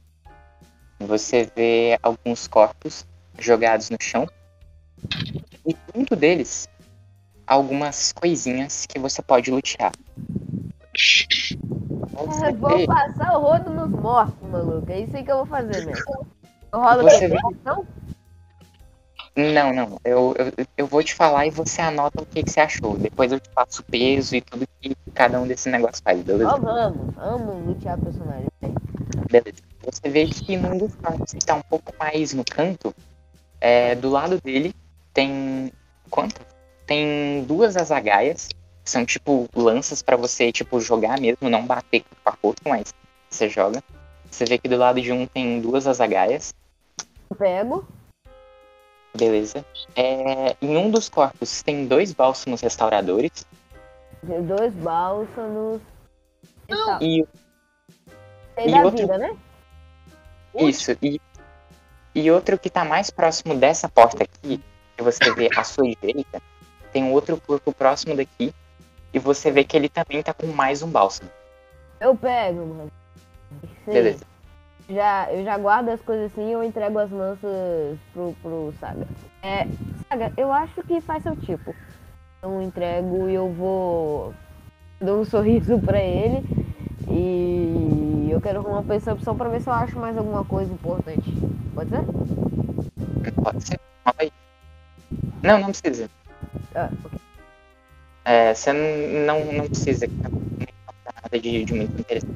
Você 1.01 1.49
vê 1.55 1.99
alguns 2.03 2.49
corpos 2.49 3.05
jogados 3.39 3.91
no 3.91 3.97
chão 4.01 4.27
e 5.67 5.75
dentro 5.93 6.17
deles 6.17 6.69
algumas 7.47 8.13
coisinhas 8.13 8.87
que 8.87 8.99
você 8.99 9.21
pode 9.23 9.51
lutear. 9.51 9.93
Você 12.13 12.47
É, 12.47 12.53
vou 12.53 12.71
vê- 12.77 12.87
passar 12.87 13.39
o 13.39 13.41
rodo 13.41 13.71
nos 13.71 13.91
mortos, 13.93 14.47
maluco. 14.49 14.91
É 14.93 15.01
isso 15.01 15.17
aí 15.17 15.25
que 15.25 15.31
eu 15.31 15.37
vou 15.39 15.47
fazer 15.47 15.87
mesmo. 15.87 16.05
Eu 16.73 16.79
rolo 16.81 17.03
Você 17.03 17.29
vê-? 17.29 17.39
Não, 19.37 19.73
não. 19.73 19.97
Eu, 20.05 20.35
eu, 20.37 20.67
eu 20.77 20.87
vou 20.87 21.03
te 21.03 21.15
falar 21.15 21.47
e 21.47 21.51
você 21.51 21.81
anota 21.81 22.23
o 22.23 22.27
que, 22.27 22.43
que 22.43 22.51
você 22.51 22.61
achou. 22.61 22.97
Depois 22.99 23.31
eu 23.33 23.41
te 23.41 23.49
passo 23.51 23.81
o 23.81 23.85
peso 23.85 24.35
e 24.35 24.41
tudo 24.41 24.67
que 24.81 24.95
cada 25.15 25.41
um 25.41 25.47
desses 25.47 25.71
negócios 25.71 26.01
faz, 26.01 26.21
beleza? 26.23 26.53
Ó, 26.53 26.59
vamos. 26.59 27.17
Amo 27.17 27.53
lutear 27.67 27.99
personagem. 27.99 28.49
Beleza. 29.31 29.63
Você 29.85 30.09
vê 30.09 30.27
que 30.27 30.57
num 30.57 30.77
dos 30.77 30.95
quartos 30.97 31.33
que 31.33 31.39
está 31.39 31.55
um 31.55 31.63
pouco 31.63 31.93
mais 31.99 32.35
no 32.35 32.45
canto, 32.45 32.95
é, 33.61 33.95
do 33.95 34.11
lado 34.11 34.41
dele 34.41 34.75
tem. 35.15 35.73
Quanto? 36.11 36.41
Tem 36.87 37.45
duas 37.45 37.77
azagaias. 37.77 38.49
que 38.85 38.91
São 38.91 39.07
tipo 39.07 39.49
lanças 39.55 40.03
pra 40.03 40.17
você 40.17 40.51
tipo 40.51 40.81
jogar 40.81 41.21
mesmo, 41.21 41.49
não 41.49 41.65
bater 41.65 42.01
com 42.03 42.31
a 42.31 42.33
corpo, 42.33 42.69
mas 42.69 42.93
você 43.29 43.49
joga. 43.49 43.83
Você 44.31 44.45
vê 44.45 44.59
que 44.59 44.69
do 44.69 44.77
lado 44.77 45.01
de 45.01 45.13
um 45.13 45.27
tem 45.27 45.61
duas 45.61 45.87
azagaias. 45.87 46.53
Eu 47.31 47.37
pego. 47.37 47.87
Beleza. 49.17 49.65
É, 49.97 50.57
em 50.61 50.77
um 50.77 50.91
dos 50.91 51.09
corpos 51.09 51.63
tem 51.63 51.87
dois 51.87 52.13
bálsamos 52.13 52.61
restauradores. 52.61 53.47
Tem 54.27 54.43
dois 54.43 54.73
bálsamos. 54.75 55.81
E 56.69 56.75
tal. 56.77 57.03
E 57.03 57.27
Tem 58.55 58.69
e 58.69 58.73
da 58.73 58.83
outro- 58.83 59.01
vida, 59.01 59.19
né? 59.19 59.37
Isso, 60.57 60.91
e, 61.01 61.21
e 62.15 62.31
outro 62.31 62.59
que 62.59 62.69
tá 62.69 62.85
mais 62.85 63.09
próximo 63.11 63.55
dessa 63.55 63.89
porta 63.89 64.25
aqui, 64.25 64.61
que 64.97 65.03
você 65.03 65.33
vê 65.33 65.49
à 65.57 65.63
sua 65.63 65.85
direita, 65.85 66.43
tem 66.93 67.05
um 67.05 67.13
outro 67.13 67.41
corpo 67.41 67.73
próximo 67.73 68.17
daqui, 68.17 68.53
e 69.13 69.19
você 69.21 69.53
vê 69.53 69.63
que 69.63 69.77
ele 69.77 69.89
também 69.89 70.21
tá 70.23 70.35
com 70.35 70.49
mais 70.49 70.83
um 70.83 70.91
bálsamo. 70.91 71.31
Eu 72.01 72.17
pego, 72.17 72.67
mano. 72.67 72.93
Beleza. 73.87 74.25
Já, 74.91 75.33
eu 75.33 75.45
já 75.45 75.57
guardo 75.57 75.89
as 75.91 76.01
coisas 76.01 76.33
assim 76.33 76.49
e 76.49 76.53
eu 76.53 76.65
entrego 76.65 76.99
as 76.99 77.11
lanças 77.11 77.99
pro, 78.13 78.35
pro 78.43 78.75
Saga. 78.81 79.07
É, 79.43 79.67
Saga, 80.09 80.33
eu 80.37 80.53
acho 80.53 80.83
que 80.83 81.01
faz 81.01 81.23
seu 81.23 81.37
tipo. 81.37 81.75
Eu 82.43 82.61
entrego 82.61 83.29
e 83.29 83.35
eu 83.35 83.49
vou. 83.53 84.35
Dou 85.01 85.21
um 85.21 85.25
sorriso 85.27 85.79
pra 85.81 86.01
ele. 86.01 86.45
E 87.09 88.29
eu 88.31 88.41
quero 88.41 88.61
uma 88.63 88.83
percepção 88.83 89.37
pra 89.37 89.49
ver 89.49 89.61
se 89.61 89.69
eu 89.69 89.75
acho 89.75 89.99
mais 89.99 90.17
alguma 90.17 90.45
coisa 90.45 90.73
importante. 90.73 91.35
Pode 91.75 91.91
ser? 91.91 92.05
Pode 93.43 93.67
ser? 93.67 93.81
Não, 95.43 95.59
não 95.59 95.69
precisa. 95.69 96.11
Ah, 96.75 96.91
ok. 97.05 97.19
É, 98.25 98.55
você 98.55 98.73
não, 98.73 99.45
não 99.53 99.67
precisa 99.67 100.07
nada 101.23 101.41
de, 101.41 101.65
de 101.65 101.75
muito 101.75 102.01
interessante. 102.01 102.35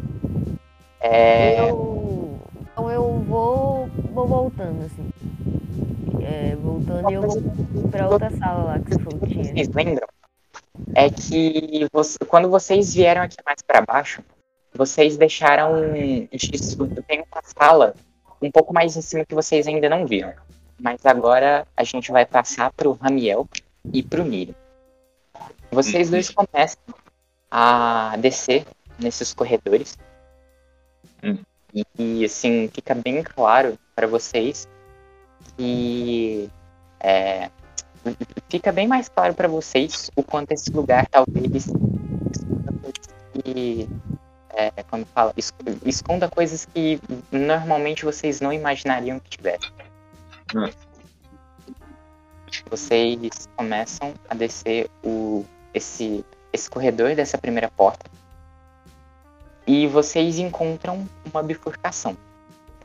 É, 1.00 1.68
Eu, 1.68 2.33
então 2.74 2.90
eu 2.90 3.20
vou, 3.20 3.86
vou 4.12 4.26
voltando, 4.26 4.84
assim. 4.84 5.10
É, 6.24 6.56
voltando 6.56 7.08
e 7.08 7.14
eu 7.14 7.22
vou 7.22 7.88
pra 7.88 8.08
outra 8.08 8.30
sala 8.36 8.64
lá 8.64 8.78
que 8.80 8.90
você 8.94 8.98
falou 9.02 9.20
que 9.20 9.26
tinha. 9.28 9.44
vocês 9.44 9.68
lembram? 9.68 10.08
É 10.94 11.08
que 11.08 11.86
você- 11.92 12.18
quando 12.26 12.50
vocês 12.50 12.92
vieram 12.94 13.22
aqui 13.22 13.36
mais 13.46 13.62
pra 13.62 13.80
baixo, 13.80 14.22
vocês 14.74 15.16
deixaram 15.16 15.94
isso, 16.32 16.76
tem 17.06 17.20
uma 17.32 17.42
sala 17.44 17.94
um 18.42 18.50
pouco 18.50 18.74
mais 18.74 18.96
em 18.96 19.02
cima 19.02 19.24
que 19.24 19.34
vocês 19.34 19.68
ainda 19.68 19.88
não 19.88 20.04
viram. 20.04 20.32
Mas 20.80 21.06
agora 21.06 21.66
a 21.76 21.84
gente 21.84 22.10
vai 22.10 22.26
passar 22.26 22.72
pro 22.72 22.92
Ramiel 22.92 23.48
e 23.92 24.02
pro 24.02 24.24
Miriam. 24.24 24.56
Vocês 25.70 26.10
dois 26.10 26.28
começam 26.30 26.82
a 27.48 28.16
descer 28.18 28.66
nesses 28.98 29.32
corredores. 29.32 29.96
Hum. 31.22 31.38
E, 31.74 31.84
e, 31.98 32.24
assim, 32.24 32.70
fica 32.72 32.94
bem 32.94 33.22
claro 33.22 33.76
para 33.96 34.06
vocês 34.06 34.68
que 35.56 36.48
é, 37.00 37.50
fica 38.48 38.70
bem 38.72 38.86
mais 38.86 39.08
claro 39.08 39.34
para 39.34 39.48
vocês 39.48 40.10
o 40.16 40.22
quanto 40.22 40.52
esse 40.52 40.70
lugar 40.70 41.06
talvez 41.08 41.66
esconda 42.32 42.72
coisas 42.80 43.08
que 43.32 43.88
é, 44.50 44.70
como 44.84 45.04
fala, 45.06 45.32
es- 45.36 45.52
esconda 45.84 46.28
coisas 46.28 46.64
que 46.64 47.00
normalmente 47.32 48.04
vocês 48.04 48.40
não 48.40 48.52
imaginariam 48.52 49.18
que 49.18 49.30
tivesse. 49.30 49.72
vocês 52.70 53.48
começam 53.56 54.14
a 54.28 54.34
descer 54.34 54.88
o, 55.04 55.44
esse, 55.72 56.24
esse 56.52 56.70
corredor 56.70 57.14
dessa 57.16 57.36
primeira 57.36 57.68
porta 57.68 58.08
e 59.66 59.86
vocês 59.86 60.38
encontram 60.38 61.08
uma 61.32 61.42
bifurcação. 61.42 62.16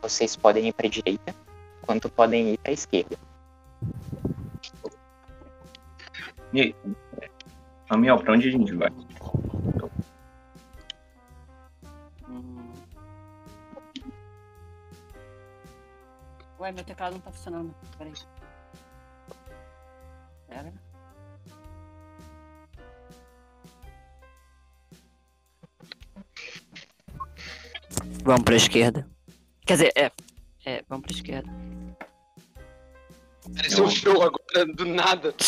Vocês 0.01 0.35
podem 0.35 0.67
ir 0.67 0.73
para 0.73 0.87
a 0.87 0.89
direita, 0.89 1.35
quanto 1.81 2.09
podem 2.09 2.53
ir 2.53 2.57
para 2.57 2.71
a 2.71 2.73
esquerda. 2.73 3.17
E 6.53 6.61
aí? 6.61 6.75
Amiel, 7.89 8.19
pra 8.19 8.33
onde 8.33 8.47
a 8.47 8.51
gente 8.51 8.73
vai? 8.75 8.89
Hum. 12.29 12.73
Ué, 16.59 16.71
meu 16.71 16.83
teclado 16.83 17.13
não 17.13 17.19
tá 17.19 17.31
funcionando. 17.31 17.73
Peraí. 17.97 18.13
Vamos 28.29 28.43
pra 28.43 28.55
esquerda. 28.55 29.07
Quer 29.65 29.73
dizer, 29.73 29.91
é. 29.95 30.11
É, 30.63 30.83
vamos 30.87 31.07
pra 31.07 31.15
esquerda. 31.15 31.51
Pareceu 33.55 33.85
um 33.85 33.89
show 33.89 34.21
agora, 34.21 34.67
do 34.75 34.85
nada. 34.85 35.33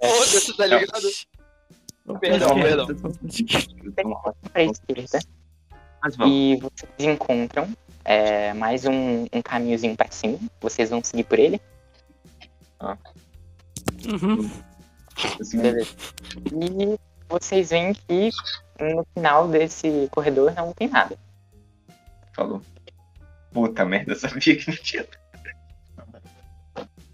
Foda-se, 0.00 0.56
tá 0.56 0.64
ligado? 0.64 1.10
Perdão, 2.20 2.54
perdão. 2.54 2.86
Esquerda 4.56 5.18
e 6.26 6.56
vocês 6.56 6.88
encontram 7.00 7.68
é, 8.02 8.54
mais 8.54 8.86
um, 8.86 9.24
um 9.30 9.42
caminhozinho 9.42 9.94
para 9.94 10.10
cima. 10.10 10.38
Vocês 10.58 10.88
vão 10.88 11.04
seguir 11.04 11.24
por 11.24 11.38
ele. 11.38 11.60
Uhum. 14.06 14.50
Assim, 15.38 15.60
Beleza. 15.60 15.94
E 16.50 16.98
vocês 17.28 17.70
veem 17.70 17.92
que 17.94 18.30
no 18.80 19.06
final 19.14 19.48
desse 19.48 20.08
corredor 20.10 20.52
não 20.54 20.72
tem 20.72 20.88
nada. 20.88 21.18
Falou. 22.32 22.60
Puta 23.52 23.84
merda, 23.84 24.14
sabia 24.14 24.56
que 24.56 24.68
não 24.68 24.76
tinha. 24.76 25.06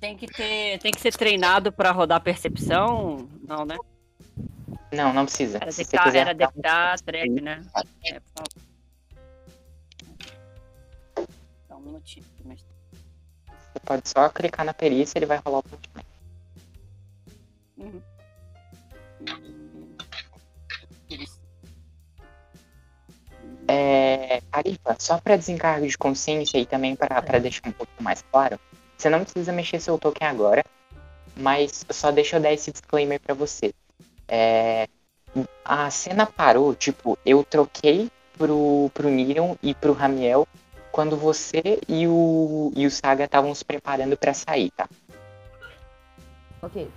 Tem 0.00 0.16
que 0.16 0.26
ter. 0.26 0.78
Tem 0.78 0.90
que 0.92 1.00
ser 1.00 1.12
treinado 1.14 1.70
pra 1.70 1.90
rodar 1.90 2.22
percepção? 2.22 3.28
Não, 3.46 3.66
né? 3.66 3.76
Não, 4.92 5.12
não 5.12 5.24
precisa. 5.26 5.58
Era 5.58 5.70
Se 5.70 5.78
detectar, 5.84 6.04
quiser 6.06 6.18
era 6.20 6.34
dar 6.34 6.46
um- 6.46 6.48
detectar 6.48 7.00
trap, 7.00 7.28
né? 7.42 7.62
É, 8.04 8.20
por 8.20 8.30
favor. 8.34 8.48
Dá 11.68 11.76
um 11.76 11.80
minutinho. 11.80 12.24
Mas... 12.44 12.64
Você 13.72 13.80
pode 13.84 14.08
só 14.08 14.28
clicar 14.30 14.64
na 14.64 14.72
perícia 14.72 15.16
e 15.16 15.18
ele 15.18 15.26
vai 15.26 15.38
rolar 15.44 15.58
o 15.58 15.62
ponto. 15.62 15.90
Uhum. 17.76 18.00
É, 23.72 24.42
Carifa, 24.50 24.96
só 24.98 25.18
para 25.18 25.36
desencargo 25.36 25.86
de 25.86 25.96
consciência 25.96 26.58
e 26.58 26.66
também 26.66 26.96
para 26.96 27.38
deixar 27.38 27.68
um 27.68 27.72
pouco 27.72 27.92
mais 28.02 28.20
claro, 28.32 28.58
você 28.98 29.08
não 29.08 29.22
precisa 29.22 29.52
mexer 29.52 29.78
seu 29.78 29.96
token 29.96 30.26
agora, 30.26 30.64
mas 31.36 31.84
só 31.90 32.10
deixa 32.10 32.36
eu 32.36 32.40
dar 32.40 32.52
esse 32.52 32.72
disclaimer 32.72 33.20
para 33.20 33.32
você. 33.32 33.72
É, 34.26 34.88
a 35.64 35.88
cena 35.88 36.26
parou, 36.26 36.74
tipo, 36.74 37.16
eu 37.24 37.44
troquei 37.44 38.10
pro, 38.36 38.90
pro 38.92 39.08
Nirion 39.08 39.54
e 39.62 39.72
pro 39.72 39.92
Ramiel 39.92 40.48
quando 40.90 41.16
você 41.16 41.78
e 41.88 42.08
o, 42.08 42.72
e 42.74 42.84
o 42.86 42.90
Saga 42.90 43.24
estavam 43.24 43.54
se 43.54 43.64
preparando 43.64 44.16
para 44.16 44.34
sair, 44.34 44.72
tá? 44.72 44.88
Ok, 46.60 46.90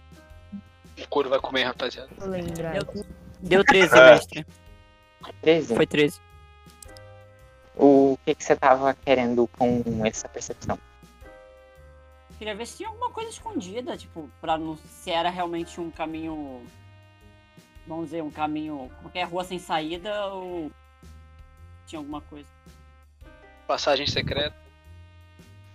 O 0.97 1.07
couro 1.07 1.29
vai 1.29 1.39
comer, 1.39 1.65
rapaziada. 1.65 2.09
deu 3.39 3.63
13, 3.63 3.95
É. 3.95 4.11
mestre. 4.11 4.45
13. 5.41 5.75
Foi 5.75 5.85
13. 5.85 6.19
O 7.75 8.17
que, 8.25 8.35
que 8.35 8.43
você 8.43 8.55
tava 8.55 8.93
querendo 8.93 9.47
com 9.57 9.81
essa 10.05 10.29
percepção? 10.29 10.77
Queria 12.37 12.55
ver 12.55 12.67
se 12.67 12.77
tinha 12.77 12.89
alguma 12.89 13.09
coisa 13.09 13.29
escondida, 13.29 13.97
tipo, 13.97 14.29
pra 14.41 14.57
não 14.57 14.77
se 14.77 15.11
era 15.11 15.29
realmente 15.29 15.79
um 15.79 15.89
caminho. 15.89 16.61
Vamos 17.87 18.05
dizer, 18.05 18.21
um 18.21 18.31
caminho. 18.31 18.91
Como 18.97 19.09
que 19.09 19.19
é? 19.19 19.23
Rua 19.23 19.43
sem 19.43 19.59
saída 19.59 20.27
ou. 20.27 20.71
Tinha 21.87 21.99
alguma 21.99 22.21
coisa. 22.21 22.47
Passagem 23.67 24.07
secreta. 24.07 24.55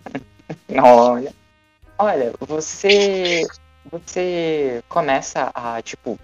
Olha, 0.82 1.34
olha, 1.98 2.32
você 2.40 3.46
você 3.90 4.82
começa 4.88 5.50
a 5.54 5.82
tipo 5.82 6.18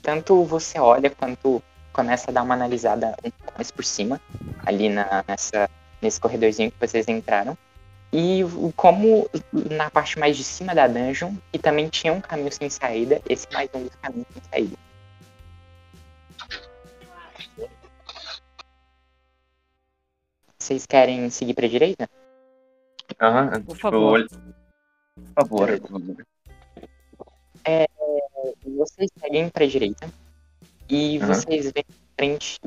tanto 0.00 0.44
você 0.44 0.78
olha 0.78 1.10
quanto 1.10 1.62
começa 1.92 2.30
a 2.30 2.34
dar 2.34 2.42
uma 2.42 2.54
analisada 2.54 3.14
um 3.24 3.30
pouco 3.30 3.52
mais 3.56 3.70
por 3.70 3.84
cima 3.84 4.20
ali 4.64 4.88
na, 4.88 5.24
nessa 5.26 5.68
nesse 6.00 6.20
corredorzinho 6.20 6.70
que 6.70 6.78
vocês 6.86 7.06
entraram 7.08 7.56
e 8.12 8.40
como 8.76 9.28
na 9.52 9.90
parte 9.90 10.18
mais 10.18 10.36
de 10.36 10.44
cima 10.44 10.74
da 10.74 10.86
dungeon 10.86 11.34
que 11.50 11.58
também 11.58 11.88
tinha 11.88 12.12
um 12.12 12.20
caminho 12.20 12.52
sem 12.52 12.68
saída 12.68 13.20
esse 13.28 13.46
é 13.50 13.54
mais 13.54 13.70
um 13.74 13.84
dos 13.84 13.94
caminhos 13.96 14.26
sem 14.32 14.42
saída 14.50 14.76
vocês 20.58 20.86
querem 20.86 21.30
seguir 21.30 21.54
para 21.54 21.68
direita 21.68 22.08
Aham, 23.20 23.50
Por 23.50 23.58
tipo, 23.60 23.74
favor. 23.76 24.26
Por 24.26 25.34
favor. 25.34 25.80
por 25.80 25.90
favor. 25.90 26.26
vocês 28.64 29.10
seguem 29.18 29.48
para 29.48 29.66
direita 29.66 30.08
e 30.88 31.18
Aham. 31.18 31.26
vocês 31.26 31.70
veem 31.72 31.84
em 31.88 32.01
frente, 32.22 32.60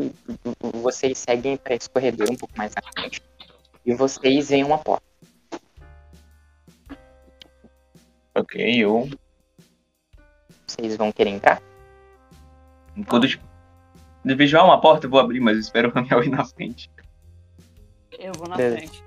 vocês 0.84 1.18
seguem 1.18 1.56
para 1.56 1.76
esse 1.76 1.90
corredor 1.90 2.30
um 2.30 2.36
pouco 2.36 2.54
mais 2.58 2.74
à 2.76 2.82
frente 2.92 3.22
e 3.86 3.94
vocês 3.94 4.50
veem 4.50 4.66
uma 4.66 4.78
porta. 4.78 5.06
Ok, 8.36 8.84
eu. 8.84 9.10
Vocês 10.68 10.98
vão 10.98 11.10
querer 11.10 11.30
entrar? 11.30 11.62
Quando 13.08 13.28
de 13.28 14.36
visual 14.36 14.66
uma 14.66 14.82
porta, 14.82 15.06
eu 15.06 15.10
vou 15.10 15.20
abrir, 15.22 15.40
mas 15.40 15.54
eu 15.54 15.62
espero 15.62 15.90
o 15.90 15.92
Ramiel 15.92 16.24
ir 16.24 16.30
na 16.30 16.44
frente. 16.44 16.92
Eu 18.20 18.34
vou 18.34 18.50
na 18.50 18.58
Beleza. 18.58 18.78
frente. 18.78 19.04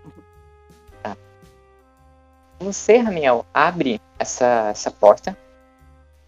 Você, 2.61 2.97
Ramiel, 2.97 3.45
abre 3.53 4.01
essa, 4.19 4.71
essa 4.71 4.91
porta. 4.91 5.37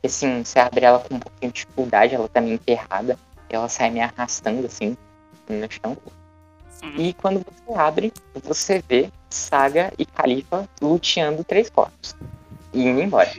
E 0.03 0.07
assim, 0.07 0.45
você 0.45 0.59
abre 0.59 0.85
ela 0.85 0.99
com 1.01 1.15
um 1.15 1.19
pouquinho 1.19 1.53
de 1.53 1.61
dificuldade, 1.61 2.15
ela 2.15 2.29
tá 2.29 2.41
meio 2.41 2.55
enterrada. 2.55 3.19
Ela 3.51 3.69
sai 3.69 3.91
me 3.91 4.01
arrastando 4.01 4.67
assim 4.67 4.97
no 5.49 5.71
chão. 5.71 5.97
E 6.97 7.13
quando 7.15 7.45
você 7.45 7.79
abre, 7.79 8.13
você 8.43 8.83
vê 8.89 9.11
Saga 9.29 9.93
e 9.99 10.07
Califa 10.07 10.69
luteando 10.81 11.45
três 11.45 11.69
corpos. 11.69 12.17
E 12.73 12.87
indo 12.87 13.01
embora. 13.01 13.31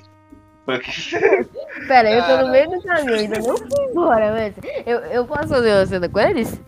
Pera, 1.87 2.11
eu 2.11 2.23
tô 2.23 2.45
no 2.45 2.51
meio 2.51 2.69
do 2.69 2.81
caminho, 2.83 3.15
ainda 3.15 3.39
não 3.39 3.57
fui 3.57 3.85
embora, 3.89 4.31
mas 4.31 4.53
eu, 4.85 4.99
eu 4.99 5.25
posso 5.25 5.49
fazer 5.49 5.73
uma 5.73 5.85
cena 5.85 6.07
com 6.07 6.19
eles? 6.19 6.61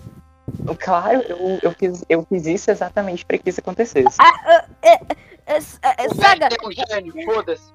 Claro, 0.80 1.22
eu, 1.22 1.60
eu, 1.62 1.72
fiz, 1.72 2.04
eu 2.10 2.26
fiz 2.28 2.46
isso 2.46 2.72
exatamente 2.72 3.26
para 3.26 3.38
que 3.38 3.50
isso 3.50 3.60
acontecesse. 3.60 4.18
É, 4.22 4.94
é, 4.94 5.00
é, 5.46 6.08
O 6.08 6.16
Saga, 6.16 6.48
é 6.48 6.68
um 6.68 6.72
gênio, 6.72 7.14
foda-se. 7.26 7.72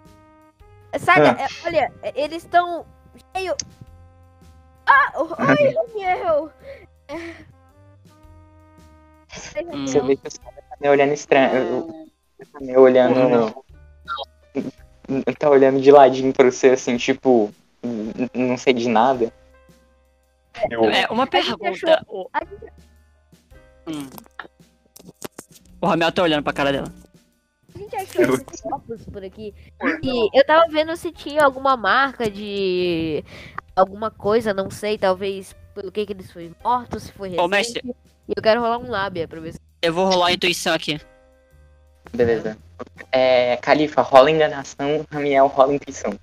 Saga, 0.99 1.41
é, 1.41 1.47
olha, 1.65 1.93
é, 2.03 2.13
eles 2.17 2.45
estão 2.45 2.85
cheio. 3.35 3.55
Ah, 4.89 5.13
oi, 5.17 5.75
Daniel. 5.75 6.51
Hum. 9.73 9.87
Você 9.87 10.01
vê 10.01 10.17
que 10.17 10.27
o 10.27 10.31
Saga 10.31 10.63
tá 10.69 10.77
me 10.81 10.89
olhando 10.89 11.13
estranho. 11.13 12.09
Tá 12.53 12.61
me 12.61 12.77
olhando. 12.77 13.55
Tá 15.39 15.51
olhando 15.51 15.81
de 15.81 15.91
ladinho 15.91 16.33
pra 16.33 16.51
você, 16.51 16.71
assim, 16.71 16.97
tipo. 16.97 17.53
Não 18.35 18.57
sei 18.57 18.73
de 18.73 18.89
nada. 18.89 19.33
Eu, 20.71 20.85
É, 20.85 21.07
uma 21.09 21.27
pergunta. 21.27 22.05
O... 22.09 22.29
Hum. 23.87 24.09
O 25.81 25.87
Ramel 25.87 26.11
tá 26.11 26.23
olhando 26.23 26.43
pra 26.43 26.53
cara 26.53 26.73
dela. 26.73 26.93
A 27.75 27.79
gente 27.79 27.95
achou 27.97 28.35
esses 28.35 28.61
corpos 28.61 29.05
por 29.05 29.25
aqui. 29.25 29.55
E 30.03 30.39
eu 30.39 30.45
tava 30.45 30.67
vendo 30.69 30.97
se 30.97 31.13
tinha 31.13 31.45
alguma 31.45 31.77
marca 31.77 32.29
de 32.29 33.25
alguma 33.81 34.11
coisa, 34.11 34.53
não 34.55 34.71
sei, 34.71 34.99
talvez 34.99 35.55
pelo 35.75 35.93
que, 35.93 36.05
que 36.07 36.13
eles 36.13 36.31
foram 36.31 36.55
mortos, 36.63 37.05
se 37.05 37.13
foi 37.13 37.29
Ô, 37.31 37.47
recente. 37.47 37.51
mestre. 37.51 37.83
E 38.29 38.33
eu 38.37 38.43
quero 38.43 38.61
rolar 38.61 38.79
um 38.79 38.91
lábia 38.91 39.27
pra 39.29 39.41
ver 39.41 39.53
se. 39.53 39.61
Eu 39.81 39.93
vou 39.95 40.07
rolar 40.07 40.29
a 40.29 40.33
intuição 40.33 40.75
aqui. 40.75 41.01
Beleza. 42.13 42.57
É, 43.13 43.57
Califa, 43.59 44.03
rola 44.03 44.31
enganação, 44.31 45.07
Ramiel 45.11 45.47
rola 45.47 45.75
intuição. 45.75 46.19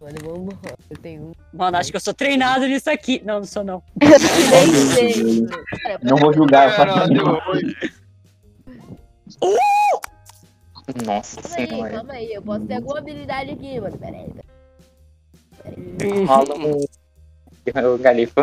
Mano, 0.00 0.16
vamos 0.24 0.54
Eu 0.90 0.96
tenho 0.98 1.22
um. 1.22 1.32
Mano, 1.52 1.76
acho 1.76 1.90
que 1.90 1.96
eu 1.96 2.00
sou 2.00 2.12
treinado 2.12 2.66
nisso 2.66 2.90
aqui. 2.90 3.22
Não, 3.24 3.36
não 3.36 3.44
sou 3.44 3.62
não. 3.62 3.82
Eu. 4.02 5.46
Cara, 5.80 6.00
não 6.02 6.16
vou 6.16 6.32
julgar, 6.32 6.68
eu 6.70 6.74
faço 6.76 6.94
Caralho, 6.94 7.40
oi. 7.48 7.76
Nossa 11.06 11.40
Calma 11.40 11.56
aí, 11.56 11.68
senhora. 11.68 11.90
calma 11.94 12.12
aí. 12.14 12.32
Eu 12.32 12.42
posso 12.42 12.66
ter 12.66 12.74
alguma 12.74 12.98
habilidade 12.98 13.50
aqui, 13.52 13.80
mano. 13.80 13.96
Pera 13.96 14.16
aí. 14.16 14.24
Pera 14.24 14.44
aí. 14.44 14.51
Rola 16.26 16.54
um. 16.56 16.80
O 17.94 17.98
Galifo. 17.98 18.34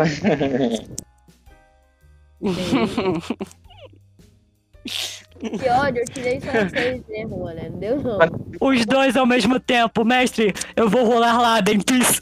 Que 5.38 5.68
ódio, 5.68 6.00
eu 6.00 6.06
tirei 6.06 6.40
só 6.40 6.68
seis 6.68 7.02
mesmo, 7.06 7.44
mano. 7.44 7.60
Não 7.70 7.78
deu 7.78 8.02
não. 8.02 8.18
Os 8.60 8.86
dois 8.86 9.16
ao 9.16 9.26
mesmo 9.26 9.58
tempo, 9.60 10.04
mestre. 10.04 10.52
Eu 10.76 10.88
vou 10.88 11.04
rolar 11.04 11.38
lá, 11.38 11.60
Dentis. 11.60 12.20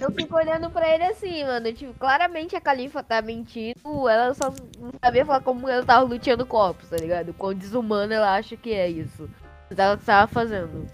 Eu 0.00 0.12
fico 0.12 0.36
olhando 0.36 0.70
pra 0.70 0.94
ele 0.94 1.04
assim, 1.04 1.44
mano. 1.44 1.72
Tipo, 1.72 1.94
claramente 1.94 2.54
a 2.54 2.60
Califa 2.60 3.02
tá 3.02 3.22
mentindo. 3.22 4.08
Ela 4.08 4.34
só 4.34 4.52
não 4.78 4.90
sabia 5.02 5.24
falar 5.24 5.40
como 5.40 5.68
ela 5.68 5.84
tava 5.84 6.04
luteando 6.04 6.44
corpos, 6.44 6.90
tá 6.90 6.96
ligado? 6.96 7.32
Quão 7.34 7.54
desumana 7.54 8.14
ela 8.14 8.34
acha 8.36 8.56
que 8.56 8.72
é 8.72 8.88
isso. 8.88 9.28
O 9.70 9.74
que 9.74 9.80
ela 9.80 9.96
tava 9.96 10.26
fazendo. 10.32 10.88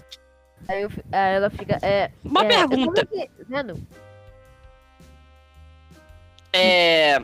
Aí, 0.68 0.82
eu 0.82 0.90
aí 1.12 1.34
ela 1.34 1.50
fica. 1.50 1.78
É, 1.82 2.10
Uma 2.24 2.44
é, 2.44 2.48
pergunta. 2.48 3.04
que- 3.06 3.30
Mano, 3.48 3.86
É. 6.52 7.20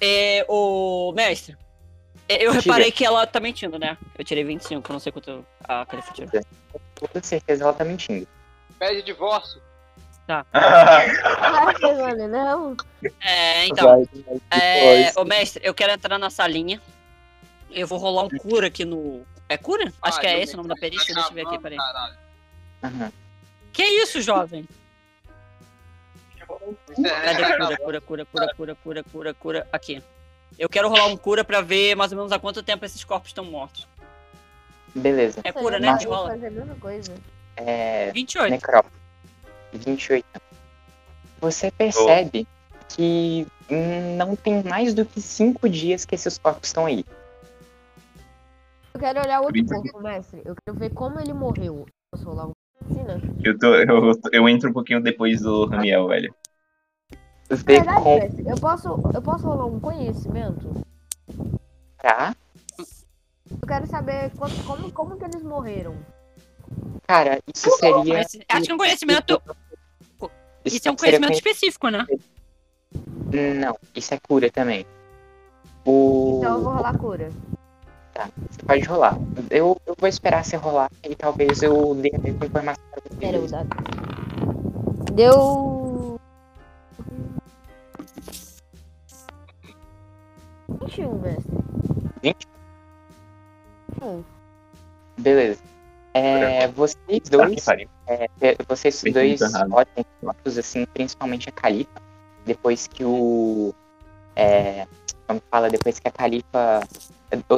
É. 0.00 0.44
O. 0.48 1.12
Mestre. 1.14 1.56
é, 2.28 2.44
Eu 2.44 2.52
reparei 2.52 2.90
que 2.92 3.04
ela 3.04 3.26
tá 3.26 3.40
mentindo, 3.40 3.78
né? 3.78 3.96
Eu 4.16 4.24
tirei 4.24 4.44
25, 4.44 4.88
eu 4.88 4.92
não 4.92 5.00
sei 5.00 5.10
quanto 5.12 5.44
a 5.64 5.84
Califa 5.86 6.12
tirou. 6.12 6.30
Com 6.70 7.06
toda 7.06 7.24
certeza 7.24 7.64
ela 7.64 7.72
tá 7.72 7.84
mentindo. 7.84 8.26
Pede 8.78 9.02
divórcio. 9.02 9.60
mano, 10.28 10.44
não. 12.28 12.76
É, 13.20 13.66
então. 13.66 13.88
Vai, 13.88 14.04
vai, 14.50 15.04
É, 15.06 15.12
ô 15.16 15.24
mestre, 15.24 15.60
eu 15.64 15.74
quero 15.74 15.92
entrar 15.92 16.18
na 16.18 16.30
salinha. 16.30 16.80
Eu 17.70 17.86
vou 17.86 17.98
rolar 17.98 18.24
um 18.24 18.28
cura 18.30 18.68
aqui 18.68 18.84
no. 18.84 19.26
É 19.48 19.56
cura? 19.56 19.92
Acho 20.02 20.18
Ah, 20.18 20.20
que 20.20 20.26
é 20.26 20.42
esse 20.42 20.54
o 20.54 20.56
nome 20.58 20.68
da 20.68 20.74
perícia, 20.76 21.14
deixa 21.14 21.28
eu 21.30 21.34
ver 21.34 21.46
aqui, 21.46 21.58
peraí. 21.58 21.78
Aham. 22.82 23.12
Que 23.72 23.82
isso, 23.82 24.20
jovem? 24.20 24.68
Cadê 26.96 27.08
Caralho. 27.42 27.78
cura, 27.78 28.00
cura, 28.00 28.00
cura, 28.00 28.24
cura, 28.26 28.54
cura, 28.54 28.74
cura, 28.74 29.04
cura, 29.04 29.34
cura? 29.34 29.66
Aqui. 29.72 30.02
Eu 30.58 30.68
quero 30.68 30.88
rolar 30.88 31.06
um 31.06 31.16
cura 31.16 31.44
pra 31.44 31.60
ver 31.60 31.94
mais 31.94 32.10
ou 32.12 32.16
menos 32.18 32.32
há 32.32 32.38
quanto 32.38 32.62
tempo 32.62 32.84
esses 32.84 33.04
corpos 33.04 33.30
estão 33.30 33.44
mortos. 33.44 33.86
Beleza. 34.94 35.40
É 35.44 35.52
cura, 35.52 35.78
né? 35.78 35.90
vou 35.90 35.98
Que 35.98 36.06
rola. 36.06 36.30
fazer 36.30 36.46
a 36.46 36.50
mesma 36.50 36.74
coisa. 36.76 37.14
É. 37.56 38.10
28. 38.12 38.50
Necrópole. 38.50 38.94
28. 39.72 40.24
Você 41.40 41.70
percebe 41.70 42.46
que 42.88 43.46
hum, 43.70 44.16
não 44.16 44.34
tem 44.34 44.62
mais 44.64 44.94
do 44.94 45.04
que 45.04 45.20
5 45.20 45.68
dias 45.68 46.04
que 46.04 46.14
esses 46.14 46.38
corpos 46.38 46.68
estão 46.68 46.86
aí. 46.86 47.04
Eu 48.98 49.00
quero 49.00 49.20
olhar 49.20 49.40
outro 49.40 49.64
corpo, 49.64 50.00
mestre. 50.00 50.42
Eu 50.44 50.56
quero 50.56 50.76
ver 50.76 50.90
como 50.90 51.20
ele 51.20 51.32
morreu. 51.32 51.86
Posso 52.10 52.24
rolar 52.24 52.48
um 52.48 52.52
medicina? 52.82 53.20
Eu, 53.44 53.56
tô, 53.56 53.72
eu, 53.76 54.20
eu 54.32 54.48
entro 54.48 54.70
um 54.70 54.72
pouquinho 54.72 55.00
depois 55.00 55.40
do 55.40 55.66
Ramiel, 55.66 56.08
velho. 56.08 56.34
Ver 57.48 57.64
Verdade, 57.64 58.02
como 58.02 58.18
mestre. 58.18 58.44
Eu 58.48 58.56
posso, 58.56 58.88
eu 59.14 59.22
posso 59.22 59.46
rolar 59.46 59.66
um 59.66 59.78
conhecimento? 59.78 60.84
tá. 62.02 62.34
Eu 62.76 63.68
quero 63.68 63.86
saber 63.86 64.32
quanto- 64.36 64.64
como, 64.64 64.90
como 64.92 65.16
que 65.16 65.24
eles 65.24 65.44
morreram. 65.44 65.94
Cara, 67.06 67.38
isso 67.54 67.70
seria. 67.78 68.14
Mas 68.14 68.36
Acho 68.48 68.64
que 68.64 68.72
é 68.72 68.74
um 68.74 68.78
conhecimento. 68.78 69.42
Isso 70.64 70.88
é 70.88 70.90
um 70.90 70.98
seria 70.98 71.20
conhecimento 71.20 71.34
específico, 71.34 71.88
né? 71.88 72.04
Não, 73.60 73.78
isso 73.94 74.12
é 74.12 74.18
cura 74.18 74.50
também. 74.50 74.84
O. 75.84 76.38
Então 76.38 76.56
eu 76.56 76.64
vou 76.64 76.74
rolar 76.74 76.98
cura. 76.98 77.30
Tá, 78.18 78.28
você 78.50 78.62
pode 78.66 78.82
rolar. 78.82 79.16
Eu, 79.48 79.80
eu 79.86 79.94
vou 79.96 80.08
esperar 80.08 80.44
você 80.44 80.56
rolar 80.56 80.90
e 81.04 81.14
talvez 81.14 81.62
eu 81.62 81.94
dê 81.94 82.10
a 82.12 82.18
mesma 82.18 82.46
informação 82.46 82.82
pra 82.90 83.00
você. 83.00 83.16
Pera, 83.16 83.38
o 83.38 83.46
dado. 83.46 83.68
Deu. 85.14 86.20
21, 90.80 91.18
mestre. 91.20 91.52
20? 92.20 92.48
21. 94.00 94.24
Beleza. 95.18 95.62
É, 96.12 96.66
vocês 96.66 97.22
dois, 97.30 97.64
pariu. 97.64 97.88
é, 98.08 98.26
vocês 98.68 99.00
Bem 99.00 99.12
dois 99.12 99.40
olham 99.40 99.86
fotos, 100.20 100.58
assim, 100.58 100.84
principalmente 100.86 101.48
a 101.48 101.52
Califa, 101.52 102.02
depois 102.44 102.88
que 102.88 103.04
o. 103.04 103.72
É, 104.34 104.88
como 105.28 105.40
fala, 105.48 105.70
depois 105.70 106.00
que 106.00 106.08
a 106.08 106.10
Califa. 106.10 106.80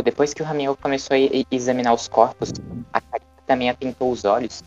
Depois 0.04 0.34
que 0.34 0.42
o 0.42 0.44
Ramiel 0.44 0.76
começou 0.76 1.16
a 1.16 1.18
examinar 1.50 1.94
os 1.94 2.08
corpos, 2.08 2.52
a 2.92 3.00
Califa 3.00 3.42
também 3.46 3.70
atentou 3.70 4.10
os 4.10 4.24
olhos. 4.24 4.62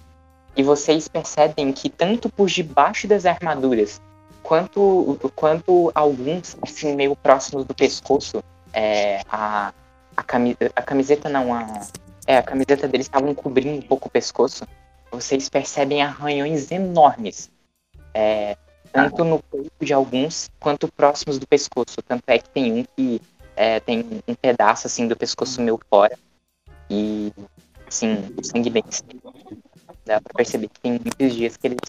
E 0.55 0.63
vocês 0.63 1.07
percebem 1.07 1.71
que 1.73 1.89
tanto 1.89 2.29
por 2.29 2.47
debaixo 2.47 3.07
das 3.07 3.25
armaduras, 3.25 3.99
quanto, 4.43 5.19
quanto 5.35 5.91
alguns, 5.95 6.55
assim, 6.61 6.95
meio 6.95 7.15
próximos 7.15 7.65
do 7.65 7.73
pescoço, 7.73 8.43
é, 8.71 9.21
a, 9.29 9.73
a, 10.15 10.23
cami- 10.23 10.57
a 10.75 10.81
camiseta 10.81 11.27
não, 11.27 11.53
a, 11.53 11.65
é, 12.27 12.37
a 12.37 12.43
camiseta 12.43 12.87
deles 12.87 13.07
estavam 13.07 13.33
cobrindo 13.33 13.77
um 13.77 13.81
pouco 13.81 14.07
o 14.07 14.11
pescoço. 14.11 14.65
Vocês 15.11 15.49
percebem 15.49 16.01
arranhões 16.01 16.71
enormes. 16.71 17.49
é, 18.13 18.55
tanto 18.91 19.23
no 19.23 19.39
peito 19.39 19.71
de 19.81 19.91
alguns, 19.91 20.51
quanto 20.59 20.87
próximos 20.87 21.39
do 21.39 21.47
pescoço. 21.47 22.01
Tanto 22.07 22.23
é 22.27 22.37
que 22.37 22.49
tem 22.49 22.71
um 22.71 22.85
que 22.95 23.19
é, 23.55 23.79
tem 23.79 24.21
um 24.27 24.35
pedaço 24.35 24.87
assim 24.87 25.07
do 25.07 25.15
pescoço 25.15 25.61
meu 25.61 25.79
fora. 25.89 26.17
E 26.89 27.31
assim, 27.87 28.35
sangue 28.43 28.69
bem 28.69 28.83
seco. 28.89 29.33
Dá 30.05 30.19
pra 30.19 30.33
perceber 30.35 30.67
que 30.67 30.79
tem 30.79 30.91
muitos 30.91 31.33
dias 31.33 31.57
que 31.57 31.67
eles. 31.67 31.79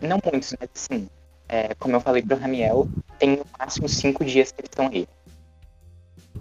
Não 0.00 0.18
muitos, 0.24 0.54
mas 0.60 0.68
assim. 0.74 1.08
é, 1.48 1.74
como 1.74 1.96
eu 1.96 2.00
falei 2.00 2.22
pro 2.22 2.36
Ramiel, 2.36 2.88
tem 3.18 3.36
no 3.36 3.46
máximo 3.58 3.88
cinco 3.88 4.24
dias 4.24 4.52
que 4.52 4.60
eles 4.60 4.70
estão 4.70 4.88
aí. 4.88 5.06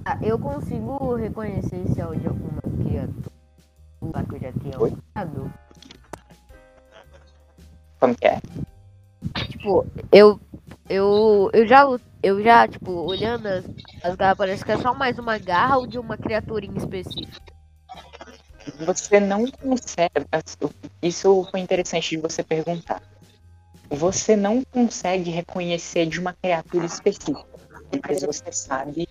Ah, 0.05 0.17
eu 0.21 0.39
consigo 0.39 1.15
reconhecer 1.15 1.85
se 1.93 2.01
é 2.01 2.05
de 2.05 2.27
alguma 2.27 2.61
criatura 2.61 4.25
que 4.27 4.35
eu 4.35 4.39
já 4.39 4.51
tinha 4.53 4.77
usado. 4.79 5.53
Como 7.99 8.15
que 8.15 8.27
é? 8.27 8.41
Tipo, 9.49 9.85
eu. 10.11 10.39
Eu, 10.89 11.49
eu 11.53 11.67
já, 11.67 11.85
eu 12.23 12.41
já, 12.43 12.67
tipo, 12.67 12.91
olhando 12.91 13.47
as, 13.47 13.65
as 14.03 14.15
garras, 14.15 14.37
parece 14.37 14.65
que 14.65 14.71
é 14.71 14.77
só 14.77 14.93
mais 14.93 15.17
uma 15.17 15.37
garra 15.37 15.77
ou 15.77 15.87
de 15.87 15.97
uma 15.97 16.17
criatura 16.17 16.65
em 16.65 16.75
específico. 16.77 17.51
Você 18.85 19.19
não 19.19 19.49
consegue. 19.49 20.27
Isso 21.01 21.47
foi 21.49 21.59
interessante 21.59 22.09
de 22.11 22.17
você 22.17 22.43
perguntar. 22.43 23.01
Você 23.89 24.35
não 24.35 24.63
consegue 24.71 25.31
reconhecer 25.31 26.05
de 26.05 26.19
uma 26.19 26.33
criatura 26.33 26.85
específica, 26.85 27.45
mas 28.07 28.21
você 28.21 28.51
sabe 28.51 29.07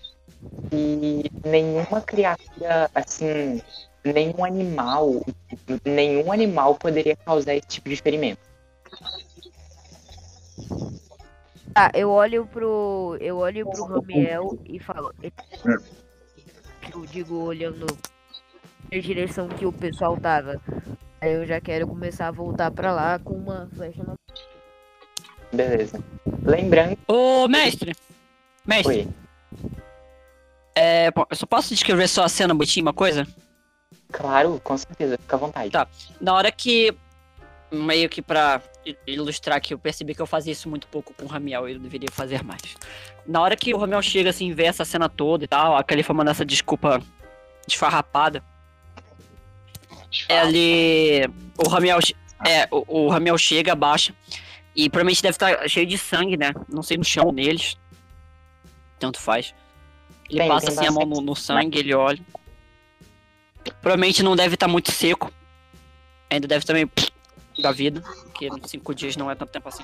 que 0.69 1.31
nenhuma 1.45 2.01
criatura, 2.01 2.89
assim, 2.95 3.61
nenhum 4.03 4.43
animal, 4.43 5.21
nenhum 5.85 6.31
animal 6.31 6.75
poderia 6.75 7.15
causar 7.15 7.55
esse 7.55 7.67
tipo 7.67 7.89
de 7.89 7.97
ferimento. 7.97 8.41
Tá, 11.73 11.91
eu 11.93 12.09
olho 12.09 12.45
pro. 12.45 13.17
Eu 13.19 13.37
olho 13.37 13.69
pro 13.69 13.85
Ramiel 13.85 14.59
e 14.65 14.79
falo. 14.79 15.13
Eu 16.93 17.05
digo 17.05 17.35
olhando 17.35 17.85
na 18.91 18.99
direção 18.99 19.47
que 19.47 19.65
o 19.65 19.71
pessoal 19.71 20.17
tava. 20.17 20.61
Aí 21.21 21.33
eu 21.33 21.45
já 21.45 21.61
quero 21.61 21.87
começar 21.87 22.27
a 22.27 22.31
voltar 22.31 22.71
pra 22.71 22.91
lá 22.91 23.19
com 23.19 23.33
uma 23.33 23.69
flecha 23.75 24.03
na 24.03 24.15
Beleza. 25.53 26.03
Lembrando, 26.43 26.97
Ô, 27.07 27.47
mestre! 27.47 27.93
Mestre, 28.65 28.99
oi, 28.99 29.07
é, 30.75 31.11
bom, 31.11 31.25
eu 31.29 31.35
só 31.35 31.45
posso 31.45 31.69
descrever 31.69 32.07
só 32.07 32.23
a 32.23 32.29
cena 32.29 32.53
bonitinha, 32.53 32.83
uma 32.83 32.93
coisa? 32.93 33.27
claro, 34.11 34.59
com 34.63 34.77
certeza, 34.77 35.17
fica 35.17 35.35
à 35.35 35.39
vontade. 35.39 35.71
Tá. 35.71 35.87
Na 36.19 36.33
hora 36.33 36.51
que. 36.51 36.95
Meio 37.71 38.09
que 38.09 38.21
pra 38.21 38.61
ilustrar 39.05 39.61
que 39.61 39.73
eu 39.73 39.79
percebi 39.79 40.15
que 40.15 40.21
eu 40.21 40.25
fazia 40.25 40.51
isso 40.51 40.69
muito 40.69 40.87
pouco 40.87 41.13
com 41.13 41.25
o 41.25 41.27
Ramiel 41.27 41.67
e 41.69 41.73
eu 41.73 41.79
deveria 41.79 42.09
fazer 42.11 42.43
mais. 42.43 42.75
Na 43.25 43.41
hora 43.41 43.55
que 43.55 43.73
o 43.73 43.77
Ramiel 43.77 44.01
chega 44.01 44.29
assim, 44.29 44.53
vê 44.53 44.65
essa 44.65 44.83
cena 44.83 45.07
toda 45.07 45.43
e 45.43 45.47
tal, 45.47 45.75
a 45.75 45.83
Califa 45.83 46.13
manda 46.13 46.31
essa 46.31 46.45
desculpa 46.45 47.01
desfarrapada. 47.67 48.43
Ele. 50.27 51.29
O 51.57 51.69
Ramiel. 51.69 51.99
É, 52.47 52.67
o, 52.71 53.05
o 53.05 53.09
Ramiel 53.09 53.37
chega, 53.37 53.73
abaixa. 53.73 54.13
E 54.75 54.89
provavelmente 54.89 55.21
deve 55.21 55.35
estar 55.35 55.69
cheio 55.69 55.85
de 55.85 55.97
sangue, 55.97 56.37
né? 56.37 56.53
Não 56.67 56.81
sei 56.81 56.97
no 56.97 57.03
chão 57.03 57.31
neles. 57.31 57.77
Tanto 58.99 59.19
faz. 59.19 59.53
Ele 60.29 60.39
Tem, 60.39 60.47
passa 60.47 60.71
assim 60.71 60.87
a 60.87 60.91
mão 60.91 61.05
no, 61.05 61.21
no 61.21 61.35
sangue, 61.35 61.79
ele 61.79 61.93
olha. 61.93 62.19
Provavelmente 63.81 64.23
não 64.23 64.35
deve 64.35 64.55
estar 64.55 64.67
muito 64.67 64.91
seco. 64.91 65.31
Ainda 66.29 66.47
deve 66.47 66.73
meio 66.73 66.89
da 67.61 67.71
vida. 67.71 68.01
Porque 68.01 68.49
cinco 68.65 68.93
dias 68.93 69.15
não 69.15 69.29
é 69.29 69.35
tanto 69.35 69.51
tempo 69.51 69.69
assim. 69.69 69.83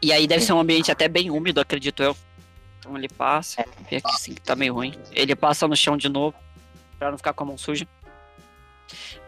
E 0.00 0.12
aí 0.12 0.26
deve 0.26 0.42
ser 0.44 0.52
um 0.52 0.60
ambiente 0.60 0.90
até 0.90 1.06
bem 1.08 1.30
úmido, 1.30 1.60
acredito 1.60 2.02
eu. 2.02 2.16
Então 2.78 2.96
ele 2.96 3.08
passa. 3.08 3.64
Vê 3.88 3.96
aqui 3.96 4.12
sim 4.18 4.34
que 4.34 4.40
tá 4.40 4.56
meio 4.56 4.74
ruim. 4.74 4.94
Ele 5.12 5.36
passa 5.36 5.68
no 5.68 5.76
chão 5.76 5.96
de 5.96 6.08
novo. 6.08 6.36
Pra 6.98 7.10
não 7.10 7.18
ficar 7.18 7.32
com 7.32 7.44
a 7.44 7.46
mão 7.46 7.58
suja. 7.58 7.86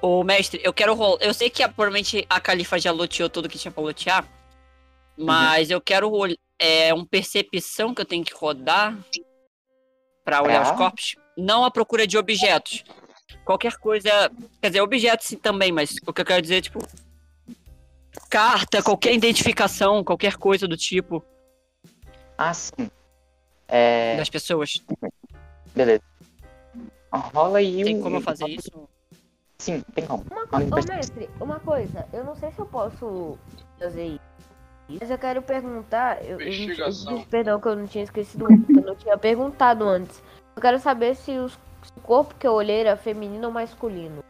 Ô, 0.02 0.22
mestre, 0.24 0.60
eu 0.64 0.72
quero 0.72 0.94
rolar. 0.94 1.18
Eu 1.22 1.32
sei 1.32 1.48
que 1.48 1.62
ah, 1.62 1.68
provavelmente 1.68 2.26
a 2.28 2.40
Califa 2.40 2.78
já 2.78 2.90
loteou 2.90 3.28
tudo 3.30 3.48
que 3.48 3.58
tinha 3.58 3.70
pra 3.70 3.82
lotear. 3.82 4.26
Mas 5.16 5.70
eu 5.70 5.80
quero 5.80 6.08
rolar. 6.08 6.34
É 6.58 6.92
um 6.94 7.04
percepção 7.04 7.94
que 7.94 8.00
eu 8.00 8.04
tenho 8.04 8.24
que 8.24 8.34
rodar 8.34 8.96
pra 10.24 10.42
olhar 10.42 10.64
Tá. 10.64 10.72
os 10.72 10.76
corpos. 10.76 11.16
Não 11.36 11.64
a 11.64 11.70
procura 11.70 12.06
de 12.06 12.16
objetos. 12.18 12.84
Qualquer 13.44 13.76
coisa. 13.78 14.10
Quer 14.60 14.68
dizer, 14.68 14.80
objetos 14.80 15.26
sim 15.26 15.36
também, 15.36 15.72
mas 15.72 15.96
o 16.06 16.12
que 16.12 16.20
eu 16.20 16.24
quero 16.24 16.42
dizer 16.42 16.56
é, 16.56 16.60
tipo. 16.60 16.78
Carta, 18.30 18.82
qualquer 18.82 19.12
identificação, 19.14 20.02
qualquer 20.04 20.36
coisa 20.36 20.66
do 20.68 20.76
tipo 20.76 21.22
Ah, 22.38 22.52
sim. 22.54 22.90
É, 23.68 24.16
das 24.16 24.28
pessoas. 24.30 24.82
beleza. 25.74 26.02
Rola 27.12 27.58
aí 27.58 27.84
Tem 27.84 27.96
um- 27.96 28.02
como 28.02 28.16
eu 28.16 28.20
fazer 28.20 28.48
isso? 28.48 28.88
Sim, 29.58 29.82
tem 29.94 30.04
como. 30.06 30.24
Uma 30.30 30.46
coisa, 30.46 30.74
ô 30.74 30.84
mestre, 30.96 31.30
uma 31.40 31.60
coisa, 31.60 32.08
eu 32.12 32.24
não 32.24 32.34
sei 32.34 32.50
se 32.52 32.58
eu 32.58 32.66
posso 32.66 33.38
fazer 33.78 34.06
isso. 34.06 34.98
Mas 35.00 35.10
eu 35.10 35.18
quero 35.18 35.40
perguntar. 35.42 36.22
Eu, 36.24 36.38
eu, 36.40 36.76
eu, 37.10 37.26
perdão 37.30 37.58
que 37.60 37.68
eu 37.68 37.76
não 37.76 37.86
tinha 37.86 38.04
esquecido 38.04 38.46
eu 38.50 38.82
não 38.82 38.94
tinha 38.96 39.16
perguntado 39.16 39.84
antes. 39.84 40.22
Eu 40.56 40.60
quero 40.60 40.78
saber 40.78 41.14
se, 41.16 41.38
os- 41.38 41.58
o 41.96 42.00
corpo 42.00 42.34
que 42.34 42.46
eu 42.46 42.52
olhei 42.52 42.80
era 42.80 42.96
feminino 42.96 43.46
ou 43.46 43.52
masculino. 43.52 44.22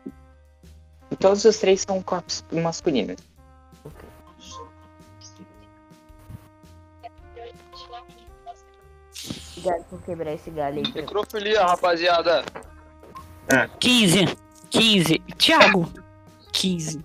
Todos 1.18 1.44
os 1.44 1.58
três 1.58 1.82
são 1.82 2.02
corpos 2.02 2.44
masculinos. 2.50 3.16
Obrigado 9.56 9.84
por 9.84 10.02
quebrar 10.02 10.32
esse 10.32 10.50
galho 10.50 10.82
aí. 10.84 10.92
Necrofilia, 10.92 11.64
rapaziada. 11.64 12.44
15. 13.78 14.36
15. 14.70 15.18
Thiago. 15.38 15.90
15. 16.52 17.04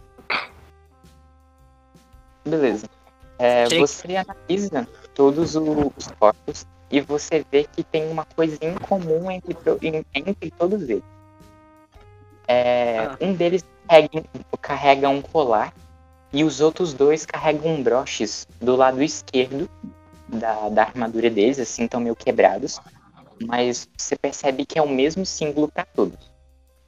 Beleza. 2.45 2.89
É, 3.37 3.69
você 3.77 4.17
analisa 4.17 4.87
todos 5.13 5.55
os 5.55 6.07
corpos 6.19 6.65
e 6.91 7.01
você 7.01 7.45
vê 7.51 7.65
que 7.65 7.83
tem 7.83 8.09
uma 8.09 8.25
coisa 8.25 8.57
em 8.61 8.73
comum 8.75 9.29
entre, 9.29 9.55
entre 10.13 10.51
todos 10.51 10.89
eles. 10.89 11.03
É, 12.47 12.99
Ah. 12.99 13.17
Um 13.21 13.33
deles 13.33 13.63
carrega, 13.87 14.23
carrega 14.61 15.09
um 15.09 15.21
colar 15.21 15.73
e 16.33 16.43
os 16.43 16.61
outros 16.61 16.93
dois 16.93 17.25
carregam 17.25 17.81
broches 17.81 18.47
do 18.59 18.75
lado 18.75 19.01
esquerdo 19.03 19.69
da, 20.27 20.69
da 20.69 20.83
armadura 20.83 21.29
deles, 21.29 21.59
assim, 21.59 21.85
estão 21.85 21.99
meio 21.99 22.15
quebrados. 22.15 22.79
Mas 23.45 23.87
você 23.97 24.15
percebe 24.17 24.65
que 24.65 24.77
é 24.77 24.81
o 24.81 24.89
mesmo 24.89 25.25
símbolo 25.25 25.67
para 25.67 25.85
todos. 25.85 26.29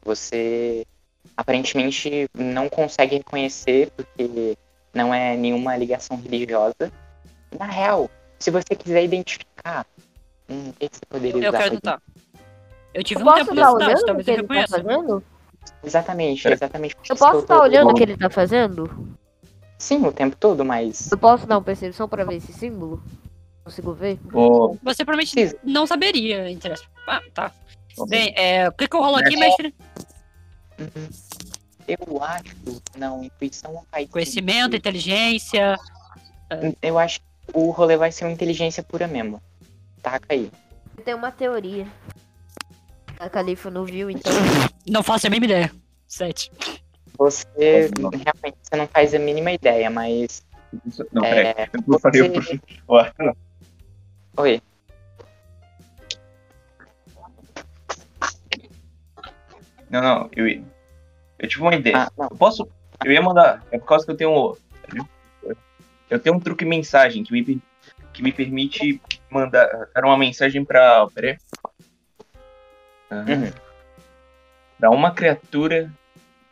Você 0.03 0.85
aparentemente 1.37 2.27
não 2.33 2.67
consegue 2.67 3.17
reconhecer 3.17 3.91
porque 3.91 4.57
não 4.93 5.13
é 5.13 5.37
nenhuma 5.37 5.77
ligação 5.77 6.17
religiosa. 6.17 6.91
Na 7.57 7.65
real, 7.65 8.09
se 8.41 8.51
você 8.51 8.75
quiser 8.75 9.03
identificar, 9.03 9.85
hum, 10.49 10.73
você 10.79 10.99
poderia 11.07 11.45
Eu 11.45 11.51
quero 11.51 11.71
tentar. 11.71 12.01
Eu 12.93 13.03
tive 13.03 13.21
Eu 13.21 13.25
um 13.25 13.29
posso 13.29 13.45
tempo 13.45 13.51
cidade, 13.55 13.73
olhando 13.75 14.19
o 14.19 14.23
que 14.23 14.31
ele 14.31 14.43
tá 14.47 14.67
fazendo? 14.67 15.23
Exatamente, 15.83 16.47
É. 16.47 16.51
exatamente. 16.53 16.95
Eu 17.09 17.15
posso 17.15 17.39
estar 17.39 17.55
tô- 17.57 17.61
olhando 17.61 17.91
o 17.91 17.93
que 17.93 18.03
ele 18.03 18.17
tá 18.17 18.29
fazendo? 18.29 19.15
Sim, 19.77 20.05
o 20.05 20.11
tempo 20.11 20.35
todo, 20.35 20.65
mas 20.65 21.11
Eu 21.11 21.17
posso 21.17 21.45
dar 21.47 21.55
uma 21.57 21.63
percepção 21.63 22.07
pra 22.09 22.23
ver 22.23 22.35
esse 22.35 22.51
símbolo? 22.53 23.01
Consigo 23.63 23.93
ver? 23.93 24.19
Ô, 24.33 24.75
Você 24.83 25.05
provavelmente 25.05 25.33
Precisa. 25.33 25.57
não 25.63 25.85
saberia, 25.85 26.49
interessa. 26.49 26.83
Ah, 27.07 27.21
tá. 27.33 27.51
Bem, 28.07 28.33
é, 28.35 28.67
o 28.67 28.71
que, 28.71 28.87
que 28.87 28.95
eu 28.95 29.01
rolo 29.01 29.17
aqui, 29.17 29.37
mestre? 29.37 29.73
uhum. 30.79 31.09
eu 31.87 32.23
acho, 32.23 32.55
não, 32.97 33.23
intuição 33.23 33.73
não 33.73 33.83
faz 33.91 34.09
Conhecimento, 34.09 34.61
sentido. 34.63 34.75
inteligência. 34.77 35.77
Eu 36.81 36.97
acho 36.97 37.19
que 37.19 37.25
o 37.53 37.69
rolê 37.71 37.97
vai 37.97 38.11
ser 38.11 38.25
uma 38.25 38.31
inteligência 38.31 38.81
pura 38.83 39.07
mesmo. 39.07 39.41
Taca 40.01 40.25
aí. 40.29 40.51
Eu 40.97 41.03
tenho 41.03 41.17
uma 41.17 41.31
teoria. 41.31 41.85
A 43.19 43.29
Califa 43.29 43.69
não 43.69 43.85
viu, 43.85 44.09
então. 44.09 44.31
Não 44.87 45.03
faço 45.03 45.27
a 45.27 45.29
mínima 45.29 45.45
ideia. 45.45 45.71
7. 46.07 46.51
Você 47.17 47.89
Não. 47.99 48.09
realmente 48.09 48.57
você 48.61 48.75
não 48.75 48.87
faz 48.87 49.13
a 49.13 49.19
mínima 49.19 49.51
ideia, 49.51 49.89
mas 49.89 50.43
isso- 50.85 51.05
Não, 51.11 51.21
peraí. 51.21 51.45
é, 51.57 51.69
Eu 51.73 51.83
não 51.87 51.99
falei 51.99 52.21
o 52.21 52.33
você... 52.33 52.59
o 52.87 52.95
arco, 52.97 53.23
não. 53.23 53.35
Oi. 54.37 54.61
Não, 59.89 60.01
não, 60.01 60.29
eu, 60.35 60.47
ia- 60.47 60.63
eu 61.39 61.47
tive 61.49 61.61
uma 61.61 61.75
ideia. 61.75 62.03
Ah. 62.03 62.11
Eu 62.31 62.37
posso. 62.37 62.67
Eu 63.03 63.11
ia 63.11 63.21
mandar. 63.21 63.63
É 63.71 63.77
por 63.77 63.85
causa 63.87 64.05
que 64.05 64.11
eu 64.11 64.17
tenho. 64.17 64.57
Eu 66.11 66.19
tenho 66.19 66.35
um 66.35 66.39
truque 66.41 66.65
mensagem 66.65 67.23
que 67.23 67.31
me, 67.31 67.61
que 68.11 68.21
me 68.21 68.33
permite 68.33 69.01
mandar 69.29 69.87
dar 69.95 70.03
uma 70.03 70.17
mensagem 70.17 70.63
pra. 70.65 71.07
Pera 71.07 71.27
aí. 71.31 71.37
Aham. 73.09 73.33
Uhum. 73.33 73.51
Pra 74.77 74.89
uma 74.89 75.11
criatura, 75.11 75.89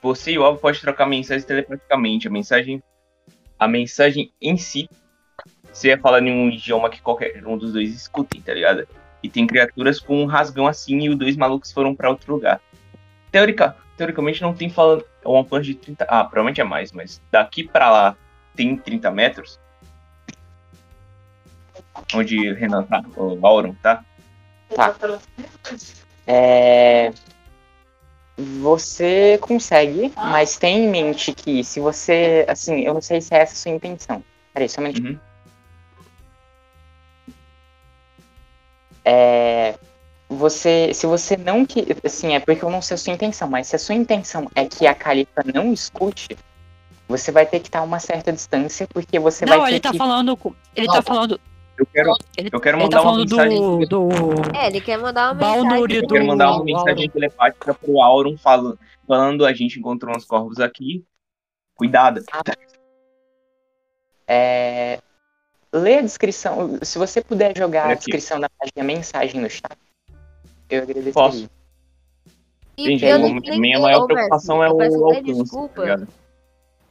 você 0.02 0.32
e 0.32 0.40
o 0.40 0.46
alvo 0.46 0.62
pode 0.62 0.80
trocar 0.80 1.06
mensagens 1.06 1.44
telepaticamente. 1.44 2.26
A 2.26 2.32
mensagem. 2.32 2.82
A 3.60 3.68
mensagem 3.68 4.32
em 4.42 4.56
si. 4.56 4.90
Você 5.74 5.90
ia 5.90 5.98
falar 5.98 6.24
em 6.24 6.32
um 6.32 6.50
idioma 6.50 6.90
que 6.90 7.02
qualquer 7.02 7.46
um 7.46 7.58
dos 7.58 7.74
dois 7.74 7.94
escutem, 7.94 8.42
tá 8.42 8.54
ligado? 8.54 8.88
E 9.22 9.30
tem 9.30 9.46
criaturas 9.46 10.00
com 10.00 10.24
um 10.24 10.26
rasgão 10.26 10.68
assim 10.68 11.00
e 11.00 11.10
os 11.10 11.18
dois 11.18 11.36
malucos 11.36 11.74
foram 11.74 11.94
pra 11.94 12.10
outro 12.10 12.34
lugar. 12.34 12.62
Teórica, 13.30 13.76
teoricamente 13.98 14.42
não 14.42 14.54
tem 14.54 14.70
falando. 14.70 15.04
É 15.22 15.28
uma 15.28 15.44
plano 15.44 15.66
de 15.66 15.76
30. 15.76 16.06
Ah, 16.06 16.24
provavelmente 16.24 16.62
é 16.62 16.64
mais, 16.64 16.94
mas 16.94 17.22
daqui 17.30 17.68
pra 17.68 17.92
lá 17.92 18.18
tem 18.56 18.78
30 18.78 19.12
metros. 19.12 19.60
Onde 22.14 22.54
Renan 22.54 22.84
tá, 22.84 23.04
o 23.16 23.46
Auron 23.46 23.74
tá. 23.76 24.04
Tá. 24.76 24.96
É... 26.26 27.12
Você 28.62 29.38
consegue, 29.42 30.14
mas 30.16 30.58
tenha 30.58 30.80
em 30.80 30.90
mente 30.90 31.34
que 31.34 31.64
se 31.64 31.80
você. 31.80 32.46
Assim, 32.48 32.82
eu 32.82 32.94
não 32.94 33.02
sei 33.02 33.20
se 33.20 33.34
é 33.34 33.40
essa 33.40 33.54
a 33.54 33.56
sua 33.56 33.72
intenção. 33.72 34.24
Peraí, 34.54 34.70
só 34.70 34.80
um 34.80 34.86
minutinho. 34.86 35.12
Uhum. 35.14 35.20
É, 39.04 39.76
você, 40.30 40.94
se 40.94 41.08
você 41.08 41.36
não 41.36 41.66
que, 41.66 41.86
assim, 42.04 42.36
é 42.36 42.40
porque 42.40 42.64
eu 42.64 42.70
não 42.70 42.82
sei 42.82 42.96
a 42.96 42.98
sua 42.98 43.14
intenção, 43.14 43.50
mas 43.50 43.68
se 43.68 43.76
a 43.76 43.80
sua 43.80 43.96
intenção 43.96 44.50
é 44.54 44.66
que 44.66 44.86
a 44.86 44.94
Califa 44.94 45.44
não 45.54 45.74
escute, 45.74 46.38
você 47.10 47.32
vai 47.32 47.46
ter 47.46 47.60
que 47.60 47.68
estar 47.68 47.80
a 47.80 47.84
uma 47.84 48.00
certa 48.00 48.32
distância, 48.32 48.88
porque 48.88 49.20
você 49.20 49.46
Não, 49.46 49.58
vai 49.60 49.72
ter 49.72 49.72
ele 49.76 49.80
tá 49.82 49.92
que 49.92 49.98
falando. 49.98 50.40
Ele 50.76 50.88
Não, 50.88 50.94
tá 50.94 51.02
falando. 51.02 51.42
Eu 51.78 51.86
quero, 51.86 52.12
Ele, 52.38 52.50
eu 52.52 52.60
quero 52.60 52.78
ele 52.78 52.84
mandar 52.84 52.98
tá 52.98 53.04
uma 53.04 53.12
falando 53.12 53.30
mensagem. 53.30 53.60
do. 53.60 53.86
do... 53.88 54.10
É, 54.58 54.68
ele 54.68 54.82
quer 54.82 54.98
mandar 55.00 55.32
uma 55.32 55.34
Balnuri 55.34 55.66
mensagem. 55.72 55.96
Eu 55.96 56.02
do- 56.04 56.14
quero 56.14 56.28
mandar 56.28 56.52
uma 56.52 56.64
mensagem 56.64 57.10
telepática 57.10 57.74
pro 57.74 58.02
Auron 58.02 58.38
falando, 58.38 58.80
falando 59.08 59.46
a 59.46 59.54
gente 59.54 59.80
encontrou 59.80 60.16
uns 60.16 60.26
corvos 60.26 60.60
aqui. 60.60 61.04
Cuidado. 61.76 62.22
é, 64.28 65.00
ler 65.74 66.00
a 66.00 66.02
descrição. 66.02 66.78
Se 66.82 66.98
você 66.98 67.22
puder 67.22 67.58
jogar 67.58 67.90
a 67.90 67.94
descrição 67.96 68.40
da 68.40 68.50
página 68.50 68.84
mensagem 68.84 69.40
no 69.42 69.50
chat, 69.50 69.72
eu 70.70 70.80
agradeceria. 70.84 71.14
Posso. 71.14 71.50
E 72.78 72.84
Entendi. 72.94 73.06
eu 73.06 73.20
Minha- 73.60 73.80
maior 73.80 74.00
mestre, 74.00 74.16
preocupação 74.16 74.64
é 74.64 74.70
o 74.70 75.06
alcance, 75.06 75.34
desculpa. 75.34 75.76
tá 75.76 75.82
ligado? 75.82 76.02
Eu 76.02 76.08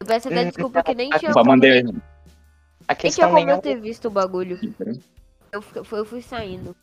peço 0.06 0.28
até 0.28 0.42
Hum, 0.42 0.46
desculpa 0.46 0.82
que 0.82 0.94
nem 0.94 1.12
a- 1.12 1.18
tinha 1.18 1.32
Só 1.32 1.40
como, 1.40 1.50
mandei. 1.50 1.82
nem, 1.82 1.92
A 1.92 1.92
nem 1.92 2.96
tinha 2.96 2.96
questão 2.96 3.28
como 3.30 3.44
nem 3.44 3.48
é 3.48 3.56
eu 3.56 3.61
ter 3.61 3.80
visto 3.80 4.06
o 4.06 4.11
bagulho. 4.11 4.58
Peraí. 4.78 5.00
Eu, 5.52 5.64
eu 5.92 6.04
fui 6.04 6.20
saindo. 6.22 6.76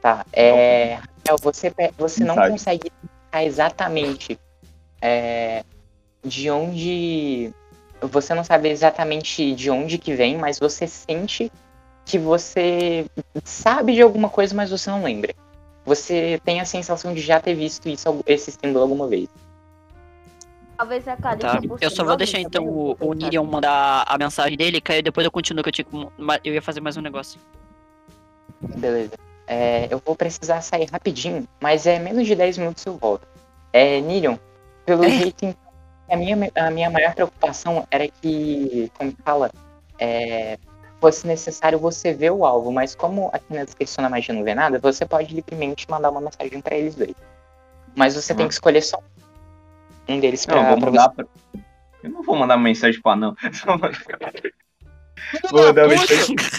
Tá, 0.00 0.24
é, 0.32 0.98
você, 1.42 1.72
você 1.98 2.24
não 2.24 2.34
consegue 2.36 2.86
identificar 2.88 3.44
exatamente 3.44 4.38
é, 5.00 5.62
de 6.24 6.50
onde. 6.50 7.52
Você 8.00 8.34
não 8.34 8.42
sabe 8.42 8.70
exatamente 8.70 9.54
de 9.54 9.70
onde 9.70 9.98
que 9.98 10.14
vem, 10.14 10.38
mas 10.38 10.58
você 10.58 10.86
sente 10.86 11.52
que 12.06 12.18
você 12.18 13.04
sabe 13.44 13.94
de 13.94 14.00
alguma 14.02 14.30
coisa, 14.30 14.54
mas 14.54 14.70
você 14.70 14.88
não 14.90 15.02
lembra. 15.04 15.34
Você 15.84 16.40
tem 16.44 16.60
a 16.60 16.64
sensação 16.64 17.12
de 17.14 17.20
já 17.20 17.38
ter 17.40 17.54
visto 17.54 17.88
isso, 17.88 18.02
esse 18.26 18.50
símbolo 18.52 18.80
alguma 18.80 19.06
vez. 19.06 19.28
Talvez 20.80 21.06
a 21.06 21.14
Califa 21.14 21.60
Tá. 21.60 21.60
Eu 21.78 21.90
só 21.90 22.02
vou 22.02 22.16
deixar 22.16 22.40
então 22.40 22.64
o, 22.66 22.96
o. 22.98 23.12
Nirion 23.12 23.44
mandar 23.44 24.02
a 24.06 24.16
mensagem 24.16 24.56
dele, 24.56 24.80
que 24.80 24.90
aí 24.90 25.02
depois 25.02 25.26
eu 25.26 25.30
continuo 25.30 25.62
que 25.62 25.68
eu 25.68 25.72
tinha 25.72 25.84
que. 25.84 26.08
ma- 26.16 26.40
Eu 26.42 26.54
ia 26.54 26.62
fazer 26.62 26.80
mais 26.80 26.96
um 26.96 27.02
negócio. 27.02 27.38
Beleza. 28.78 29.12
É, 29.46 29.88
eu 29.90 30.00
vou 30.04 30.16
precisar 30.16 30.62
sair 30.62 30.86
rapidinho, 30.90 31.46
mas 31.60 31.86
é 31.86 31.98
menos 31.98 32.26
de 32.26 32.34
10 32.34 32.56
minutos 32.56 32.86
eu 32.86 32.96
volto. 32.96 33.26
É, 33.74 34.00
Nirion, 34.00 34.36
pelo 34.86 35.04
É. 35.04 35.10
jeito, 35.20 35.44
então, 35.44 35.70
a 36.10 36.16
minha, 36.16 36.50
a 36.54 36.70
minha 36.70 36.88
maior 36.88 37.14
preocupação 37.14 37.86
era 37.90 38.08
que, 38.08 38.90
como 38.96 39.12
fala, 39.22 39.50
é, 39.98 40.56
fosse 40.98 41.26
necessário 41.26 41.78
você 41.78 42.14
ver 42.14 42.30
o 42.32 42.46
alvo, 42.46 42.72
mas 42.72 42.94
como 42.94 43.28
aqui 43.34 43.52
na 43.52 43.64
descrição 43.64 44.02
da 44.02 44.08
magia 44.08 44.34
não 44.34 44.42
vê 44.44 44.54
nada, 44.54 44.78
você 44.78 45.04
pode 45.04 45.34
livremente 45.34 45.84
mandar 45.90 46.08
uma 46.10 46.22
mensagem 46.22 46.58
pra 46.62 46.74
eles 46.74 46.94
dois. 46.94 47.14
Mas 47.94 48.14
você 48.14 48.32
tem 48.34 48.44
Uhum. 48.44 48.48
que 48.48 48.54
escolher 48.54 48.80
só 48.82 48.96
um 48.98 49.02
deles 50.18 50.46
Não, 50.46 50.54
pra, 50.54 50.62
eu 50.62 50.68
vou 50.70 50.78
pra 50.78 50.86
mandar 50.86 51.10
pra... 51.10 51.26
Eu 52.02 52.10
não 52.10 52.22
vou 52.22 52.34
mandar 52.34 52.56
mensagem 52.56 52.98
pra 53.02 53.14
não. 53.14 53.36
Vou 55.50 55.62
mandar 55.62 55.86
mensagem. 55.86 56.34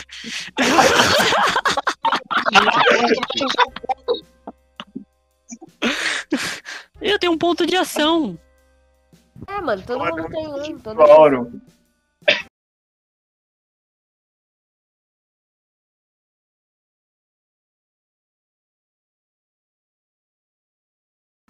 Eu 7.01 7.17
tenho 7.17 7.33
um 7.33 7.37
ponto 7.37 7.65
de 7.65 7.75
ação. 7.75 8.37
É, 9.47 9.59
mano, 9.59 9.81
todo 9.83 9.99
mundo 9.99 10.29
tem 10.29 10.47
um. 10.47 10.79
Todo 10.79 10.95
mundo... 10.95 11.61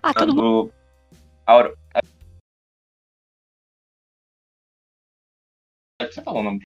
Ah, 0.02 0.14
todo 0.14 0.34
mundo. 0.34 0.42
Do... 0.42 0.74
Auro. 1.46 1.78
Você 6.10 6.22
falou 6.24 6.42
o 6.42 6.44
nome? 6.44 6.62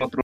Outro- 0.00 0.22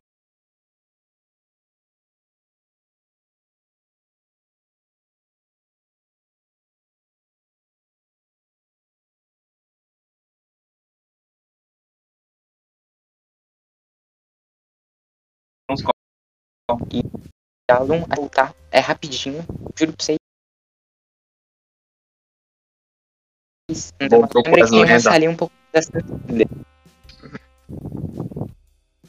Alum 17.70 18.04
a 18.10 18.16
voltar. 18.16 18.54
É 18.72 18.80
rapidinho, 18.80 19.42
juro 19.78 19.92
pra 19.92 20.04
vocês. 20.04 20.18
Então, 24.00 24.20
Voltou 24.20 24.42
um 24.42 25.36
pouco 25.36 25.54
dessa. 25.72 25.90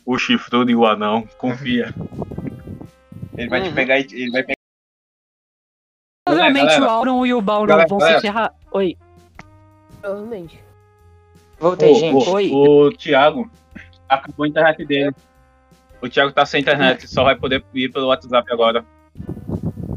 O 0.05 0.17
chifrudo 0.17 0.69
e 0.71 0.75
o 0.75 0.85
anão, 0.85 1.25
confia. 1.37 1.93
Ele 3.35 3.49
vai 3.49 3.61
te 3.61 3.69
Uhum. 3.69 3.75
pegar 3.75 3.99
e 3.99 4.03
ele 4.03 4.31
vai 4.31 4.43
pegar. 4.43 4.53
Provavelmente 6.25 6.65
galera. 6.65 6.85
o 6.85 6.89
Auron 6.89 7.25
e 7.25 7.33
o 7.33 7.41
Balron 7.41 7.67
Galera, 7.67 7.87
vão 7.87 7.97
galera. 7.99 8.19
se 8.19 8.21
ferrar. 8.21 8.55
Oi. 8.71 8.97
Provavelmente. 10.01 10.63
Voltei, 11.59 11.91
Ô, 11.91 11.95
gente. 11.95 12.29
ô, 12.29 12.33
Oi. 12.33 12.51
O 12.51 12.91
Thiago 12.97 13.49
acabou 14.09 14.45
a 14.45 14.47
internet 14.47 14.85
dele. 14.85 15.15
O 16.01 16.09
Thiago 16.09 16.31
tá 16.31 16.45
sem 16.45 16.61
internet, 16.61 17.07
só 17.07 17.23
vai 17.23 17.35
poder 17.35 17.63
ir 17.73 17.89
pelo 17.91 18.07
WhatsApp 18.07 18.51
agora. 18.51 18.85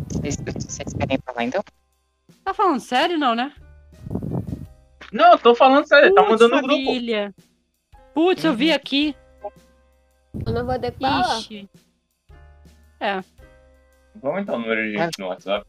Vocês, 0.09 0.37
vocês 0.37 0.93
querem 0.95 1.19
falar 1.25 1.45
então? 1.45 1.63
Tá 2.45 2.55
falando 2.55 2.81
sério, 2.81 3.19
não, 3.19 3.35
né? 3.35 3.53
Não, 5.13 5.33
eu 5.33 5.39
tô 5.39 5.55
falando 5.55 5.87
sério, 5.87 6.15
tá 6.15 6.23
Putz, 6.23 6.33
mandando 6.33 6.57
no 6.57 6.63
grupo. 6.63 6.85
família. 6.85 7.35
Putz, 8.15 8.45
eu 8.45 8.55
vi 8.55 8.73
aqui. 8.73 9.15
Eu 10.47 10.53
não 10.53 10.67
vou 10.67 10.75
falar. 11.01 11.39
Ixi. 11.39 11.69
Vamos 13.01 13.25
aumentar 14.25 14.55
o 14.55 14.59
número 14.59 14.83
de 14.83 14.97
gente 14.97 15.19
no 15.19 15.29
WhatsApp. 15.29 15.67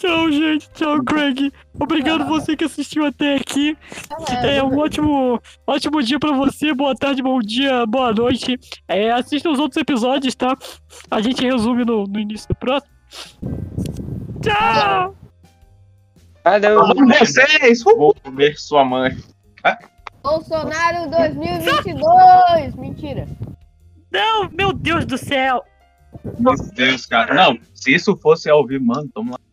Tchau, 0.00 0.32
gente. 0.32 0.70
Tchau, 0.70 1.04
Craig. 1.04 1.52
Obrigado 1.78 2.24
você 2.24 2.56
que 2.56 2.64
assistiu 2.64 3.04
até 3.04 3.36
aqui. 3.36 3.76
É 4.42 4.62
um 4.62 4.78
ótimo, 4.78 5.38
ótimo 5.66 6.02
dia 6.02 6.18
pra 6.18 6.32
você. 6.32 6.72
Boa 6.72 6.94
tarde, 6.94 7.22
bom 7.22 7.38
dia, 7.38 7.84
boa 7.84 8.10
noite. 8.10 8.58
É, 8.88 9.10
assista 9.10 9.50
os 9.50 9.58
outros 9.58 9.76
episódios, 9.76 10.34
tá? 10.34 10.56
A 11.10 11.20
gente 11.20 11.44
resume 11.44 11.84
no, 11.84 12.04
no 12.04 12.18
início 12.18 12.48
do 12.48 12.54
próximo. 12.54 12.90
Tchau! 14.40 15.14
Valeu! 16.44 16.80
Vocês! 17.18 17.82
Vou 17.82 18.14
comer 18.14 18.58
sua 18.58 18.82
mãe. 18.82 19.14
Bolsonaro 20.22 21.10
2022! 21.10 22.74
Mentira. 22.76 23.28
Não, 24.10 24.48
meu 24.50 24.72
Deus 24.72 25.04
do 25.04 25.18
céu. 25.18 25.62
Meu 26.38 26.54
Deus, 26.74 27.04
cara. 27.04 27.34
Não, 27.34 27.58
se 27.74 27.94
isso 27.94 28.16
fosse 28.16 28.48
ao 28.48 28.66
vivo, 28.66 28.86
mano, 28.86 29.06
tamo 29.14 29.32
lá. 29.32 29.49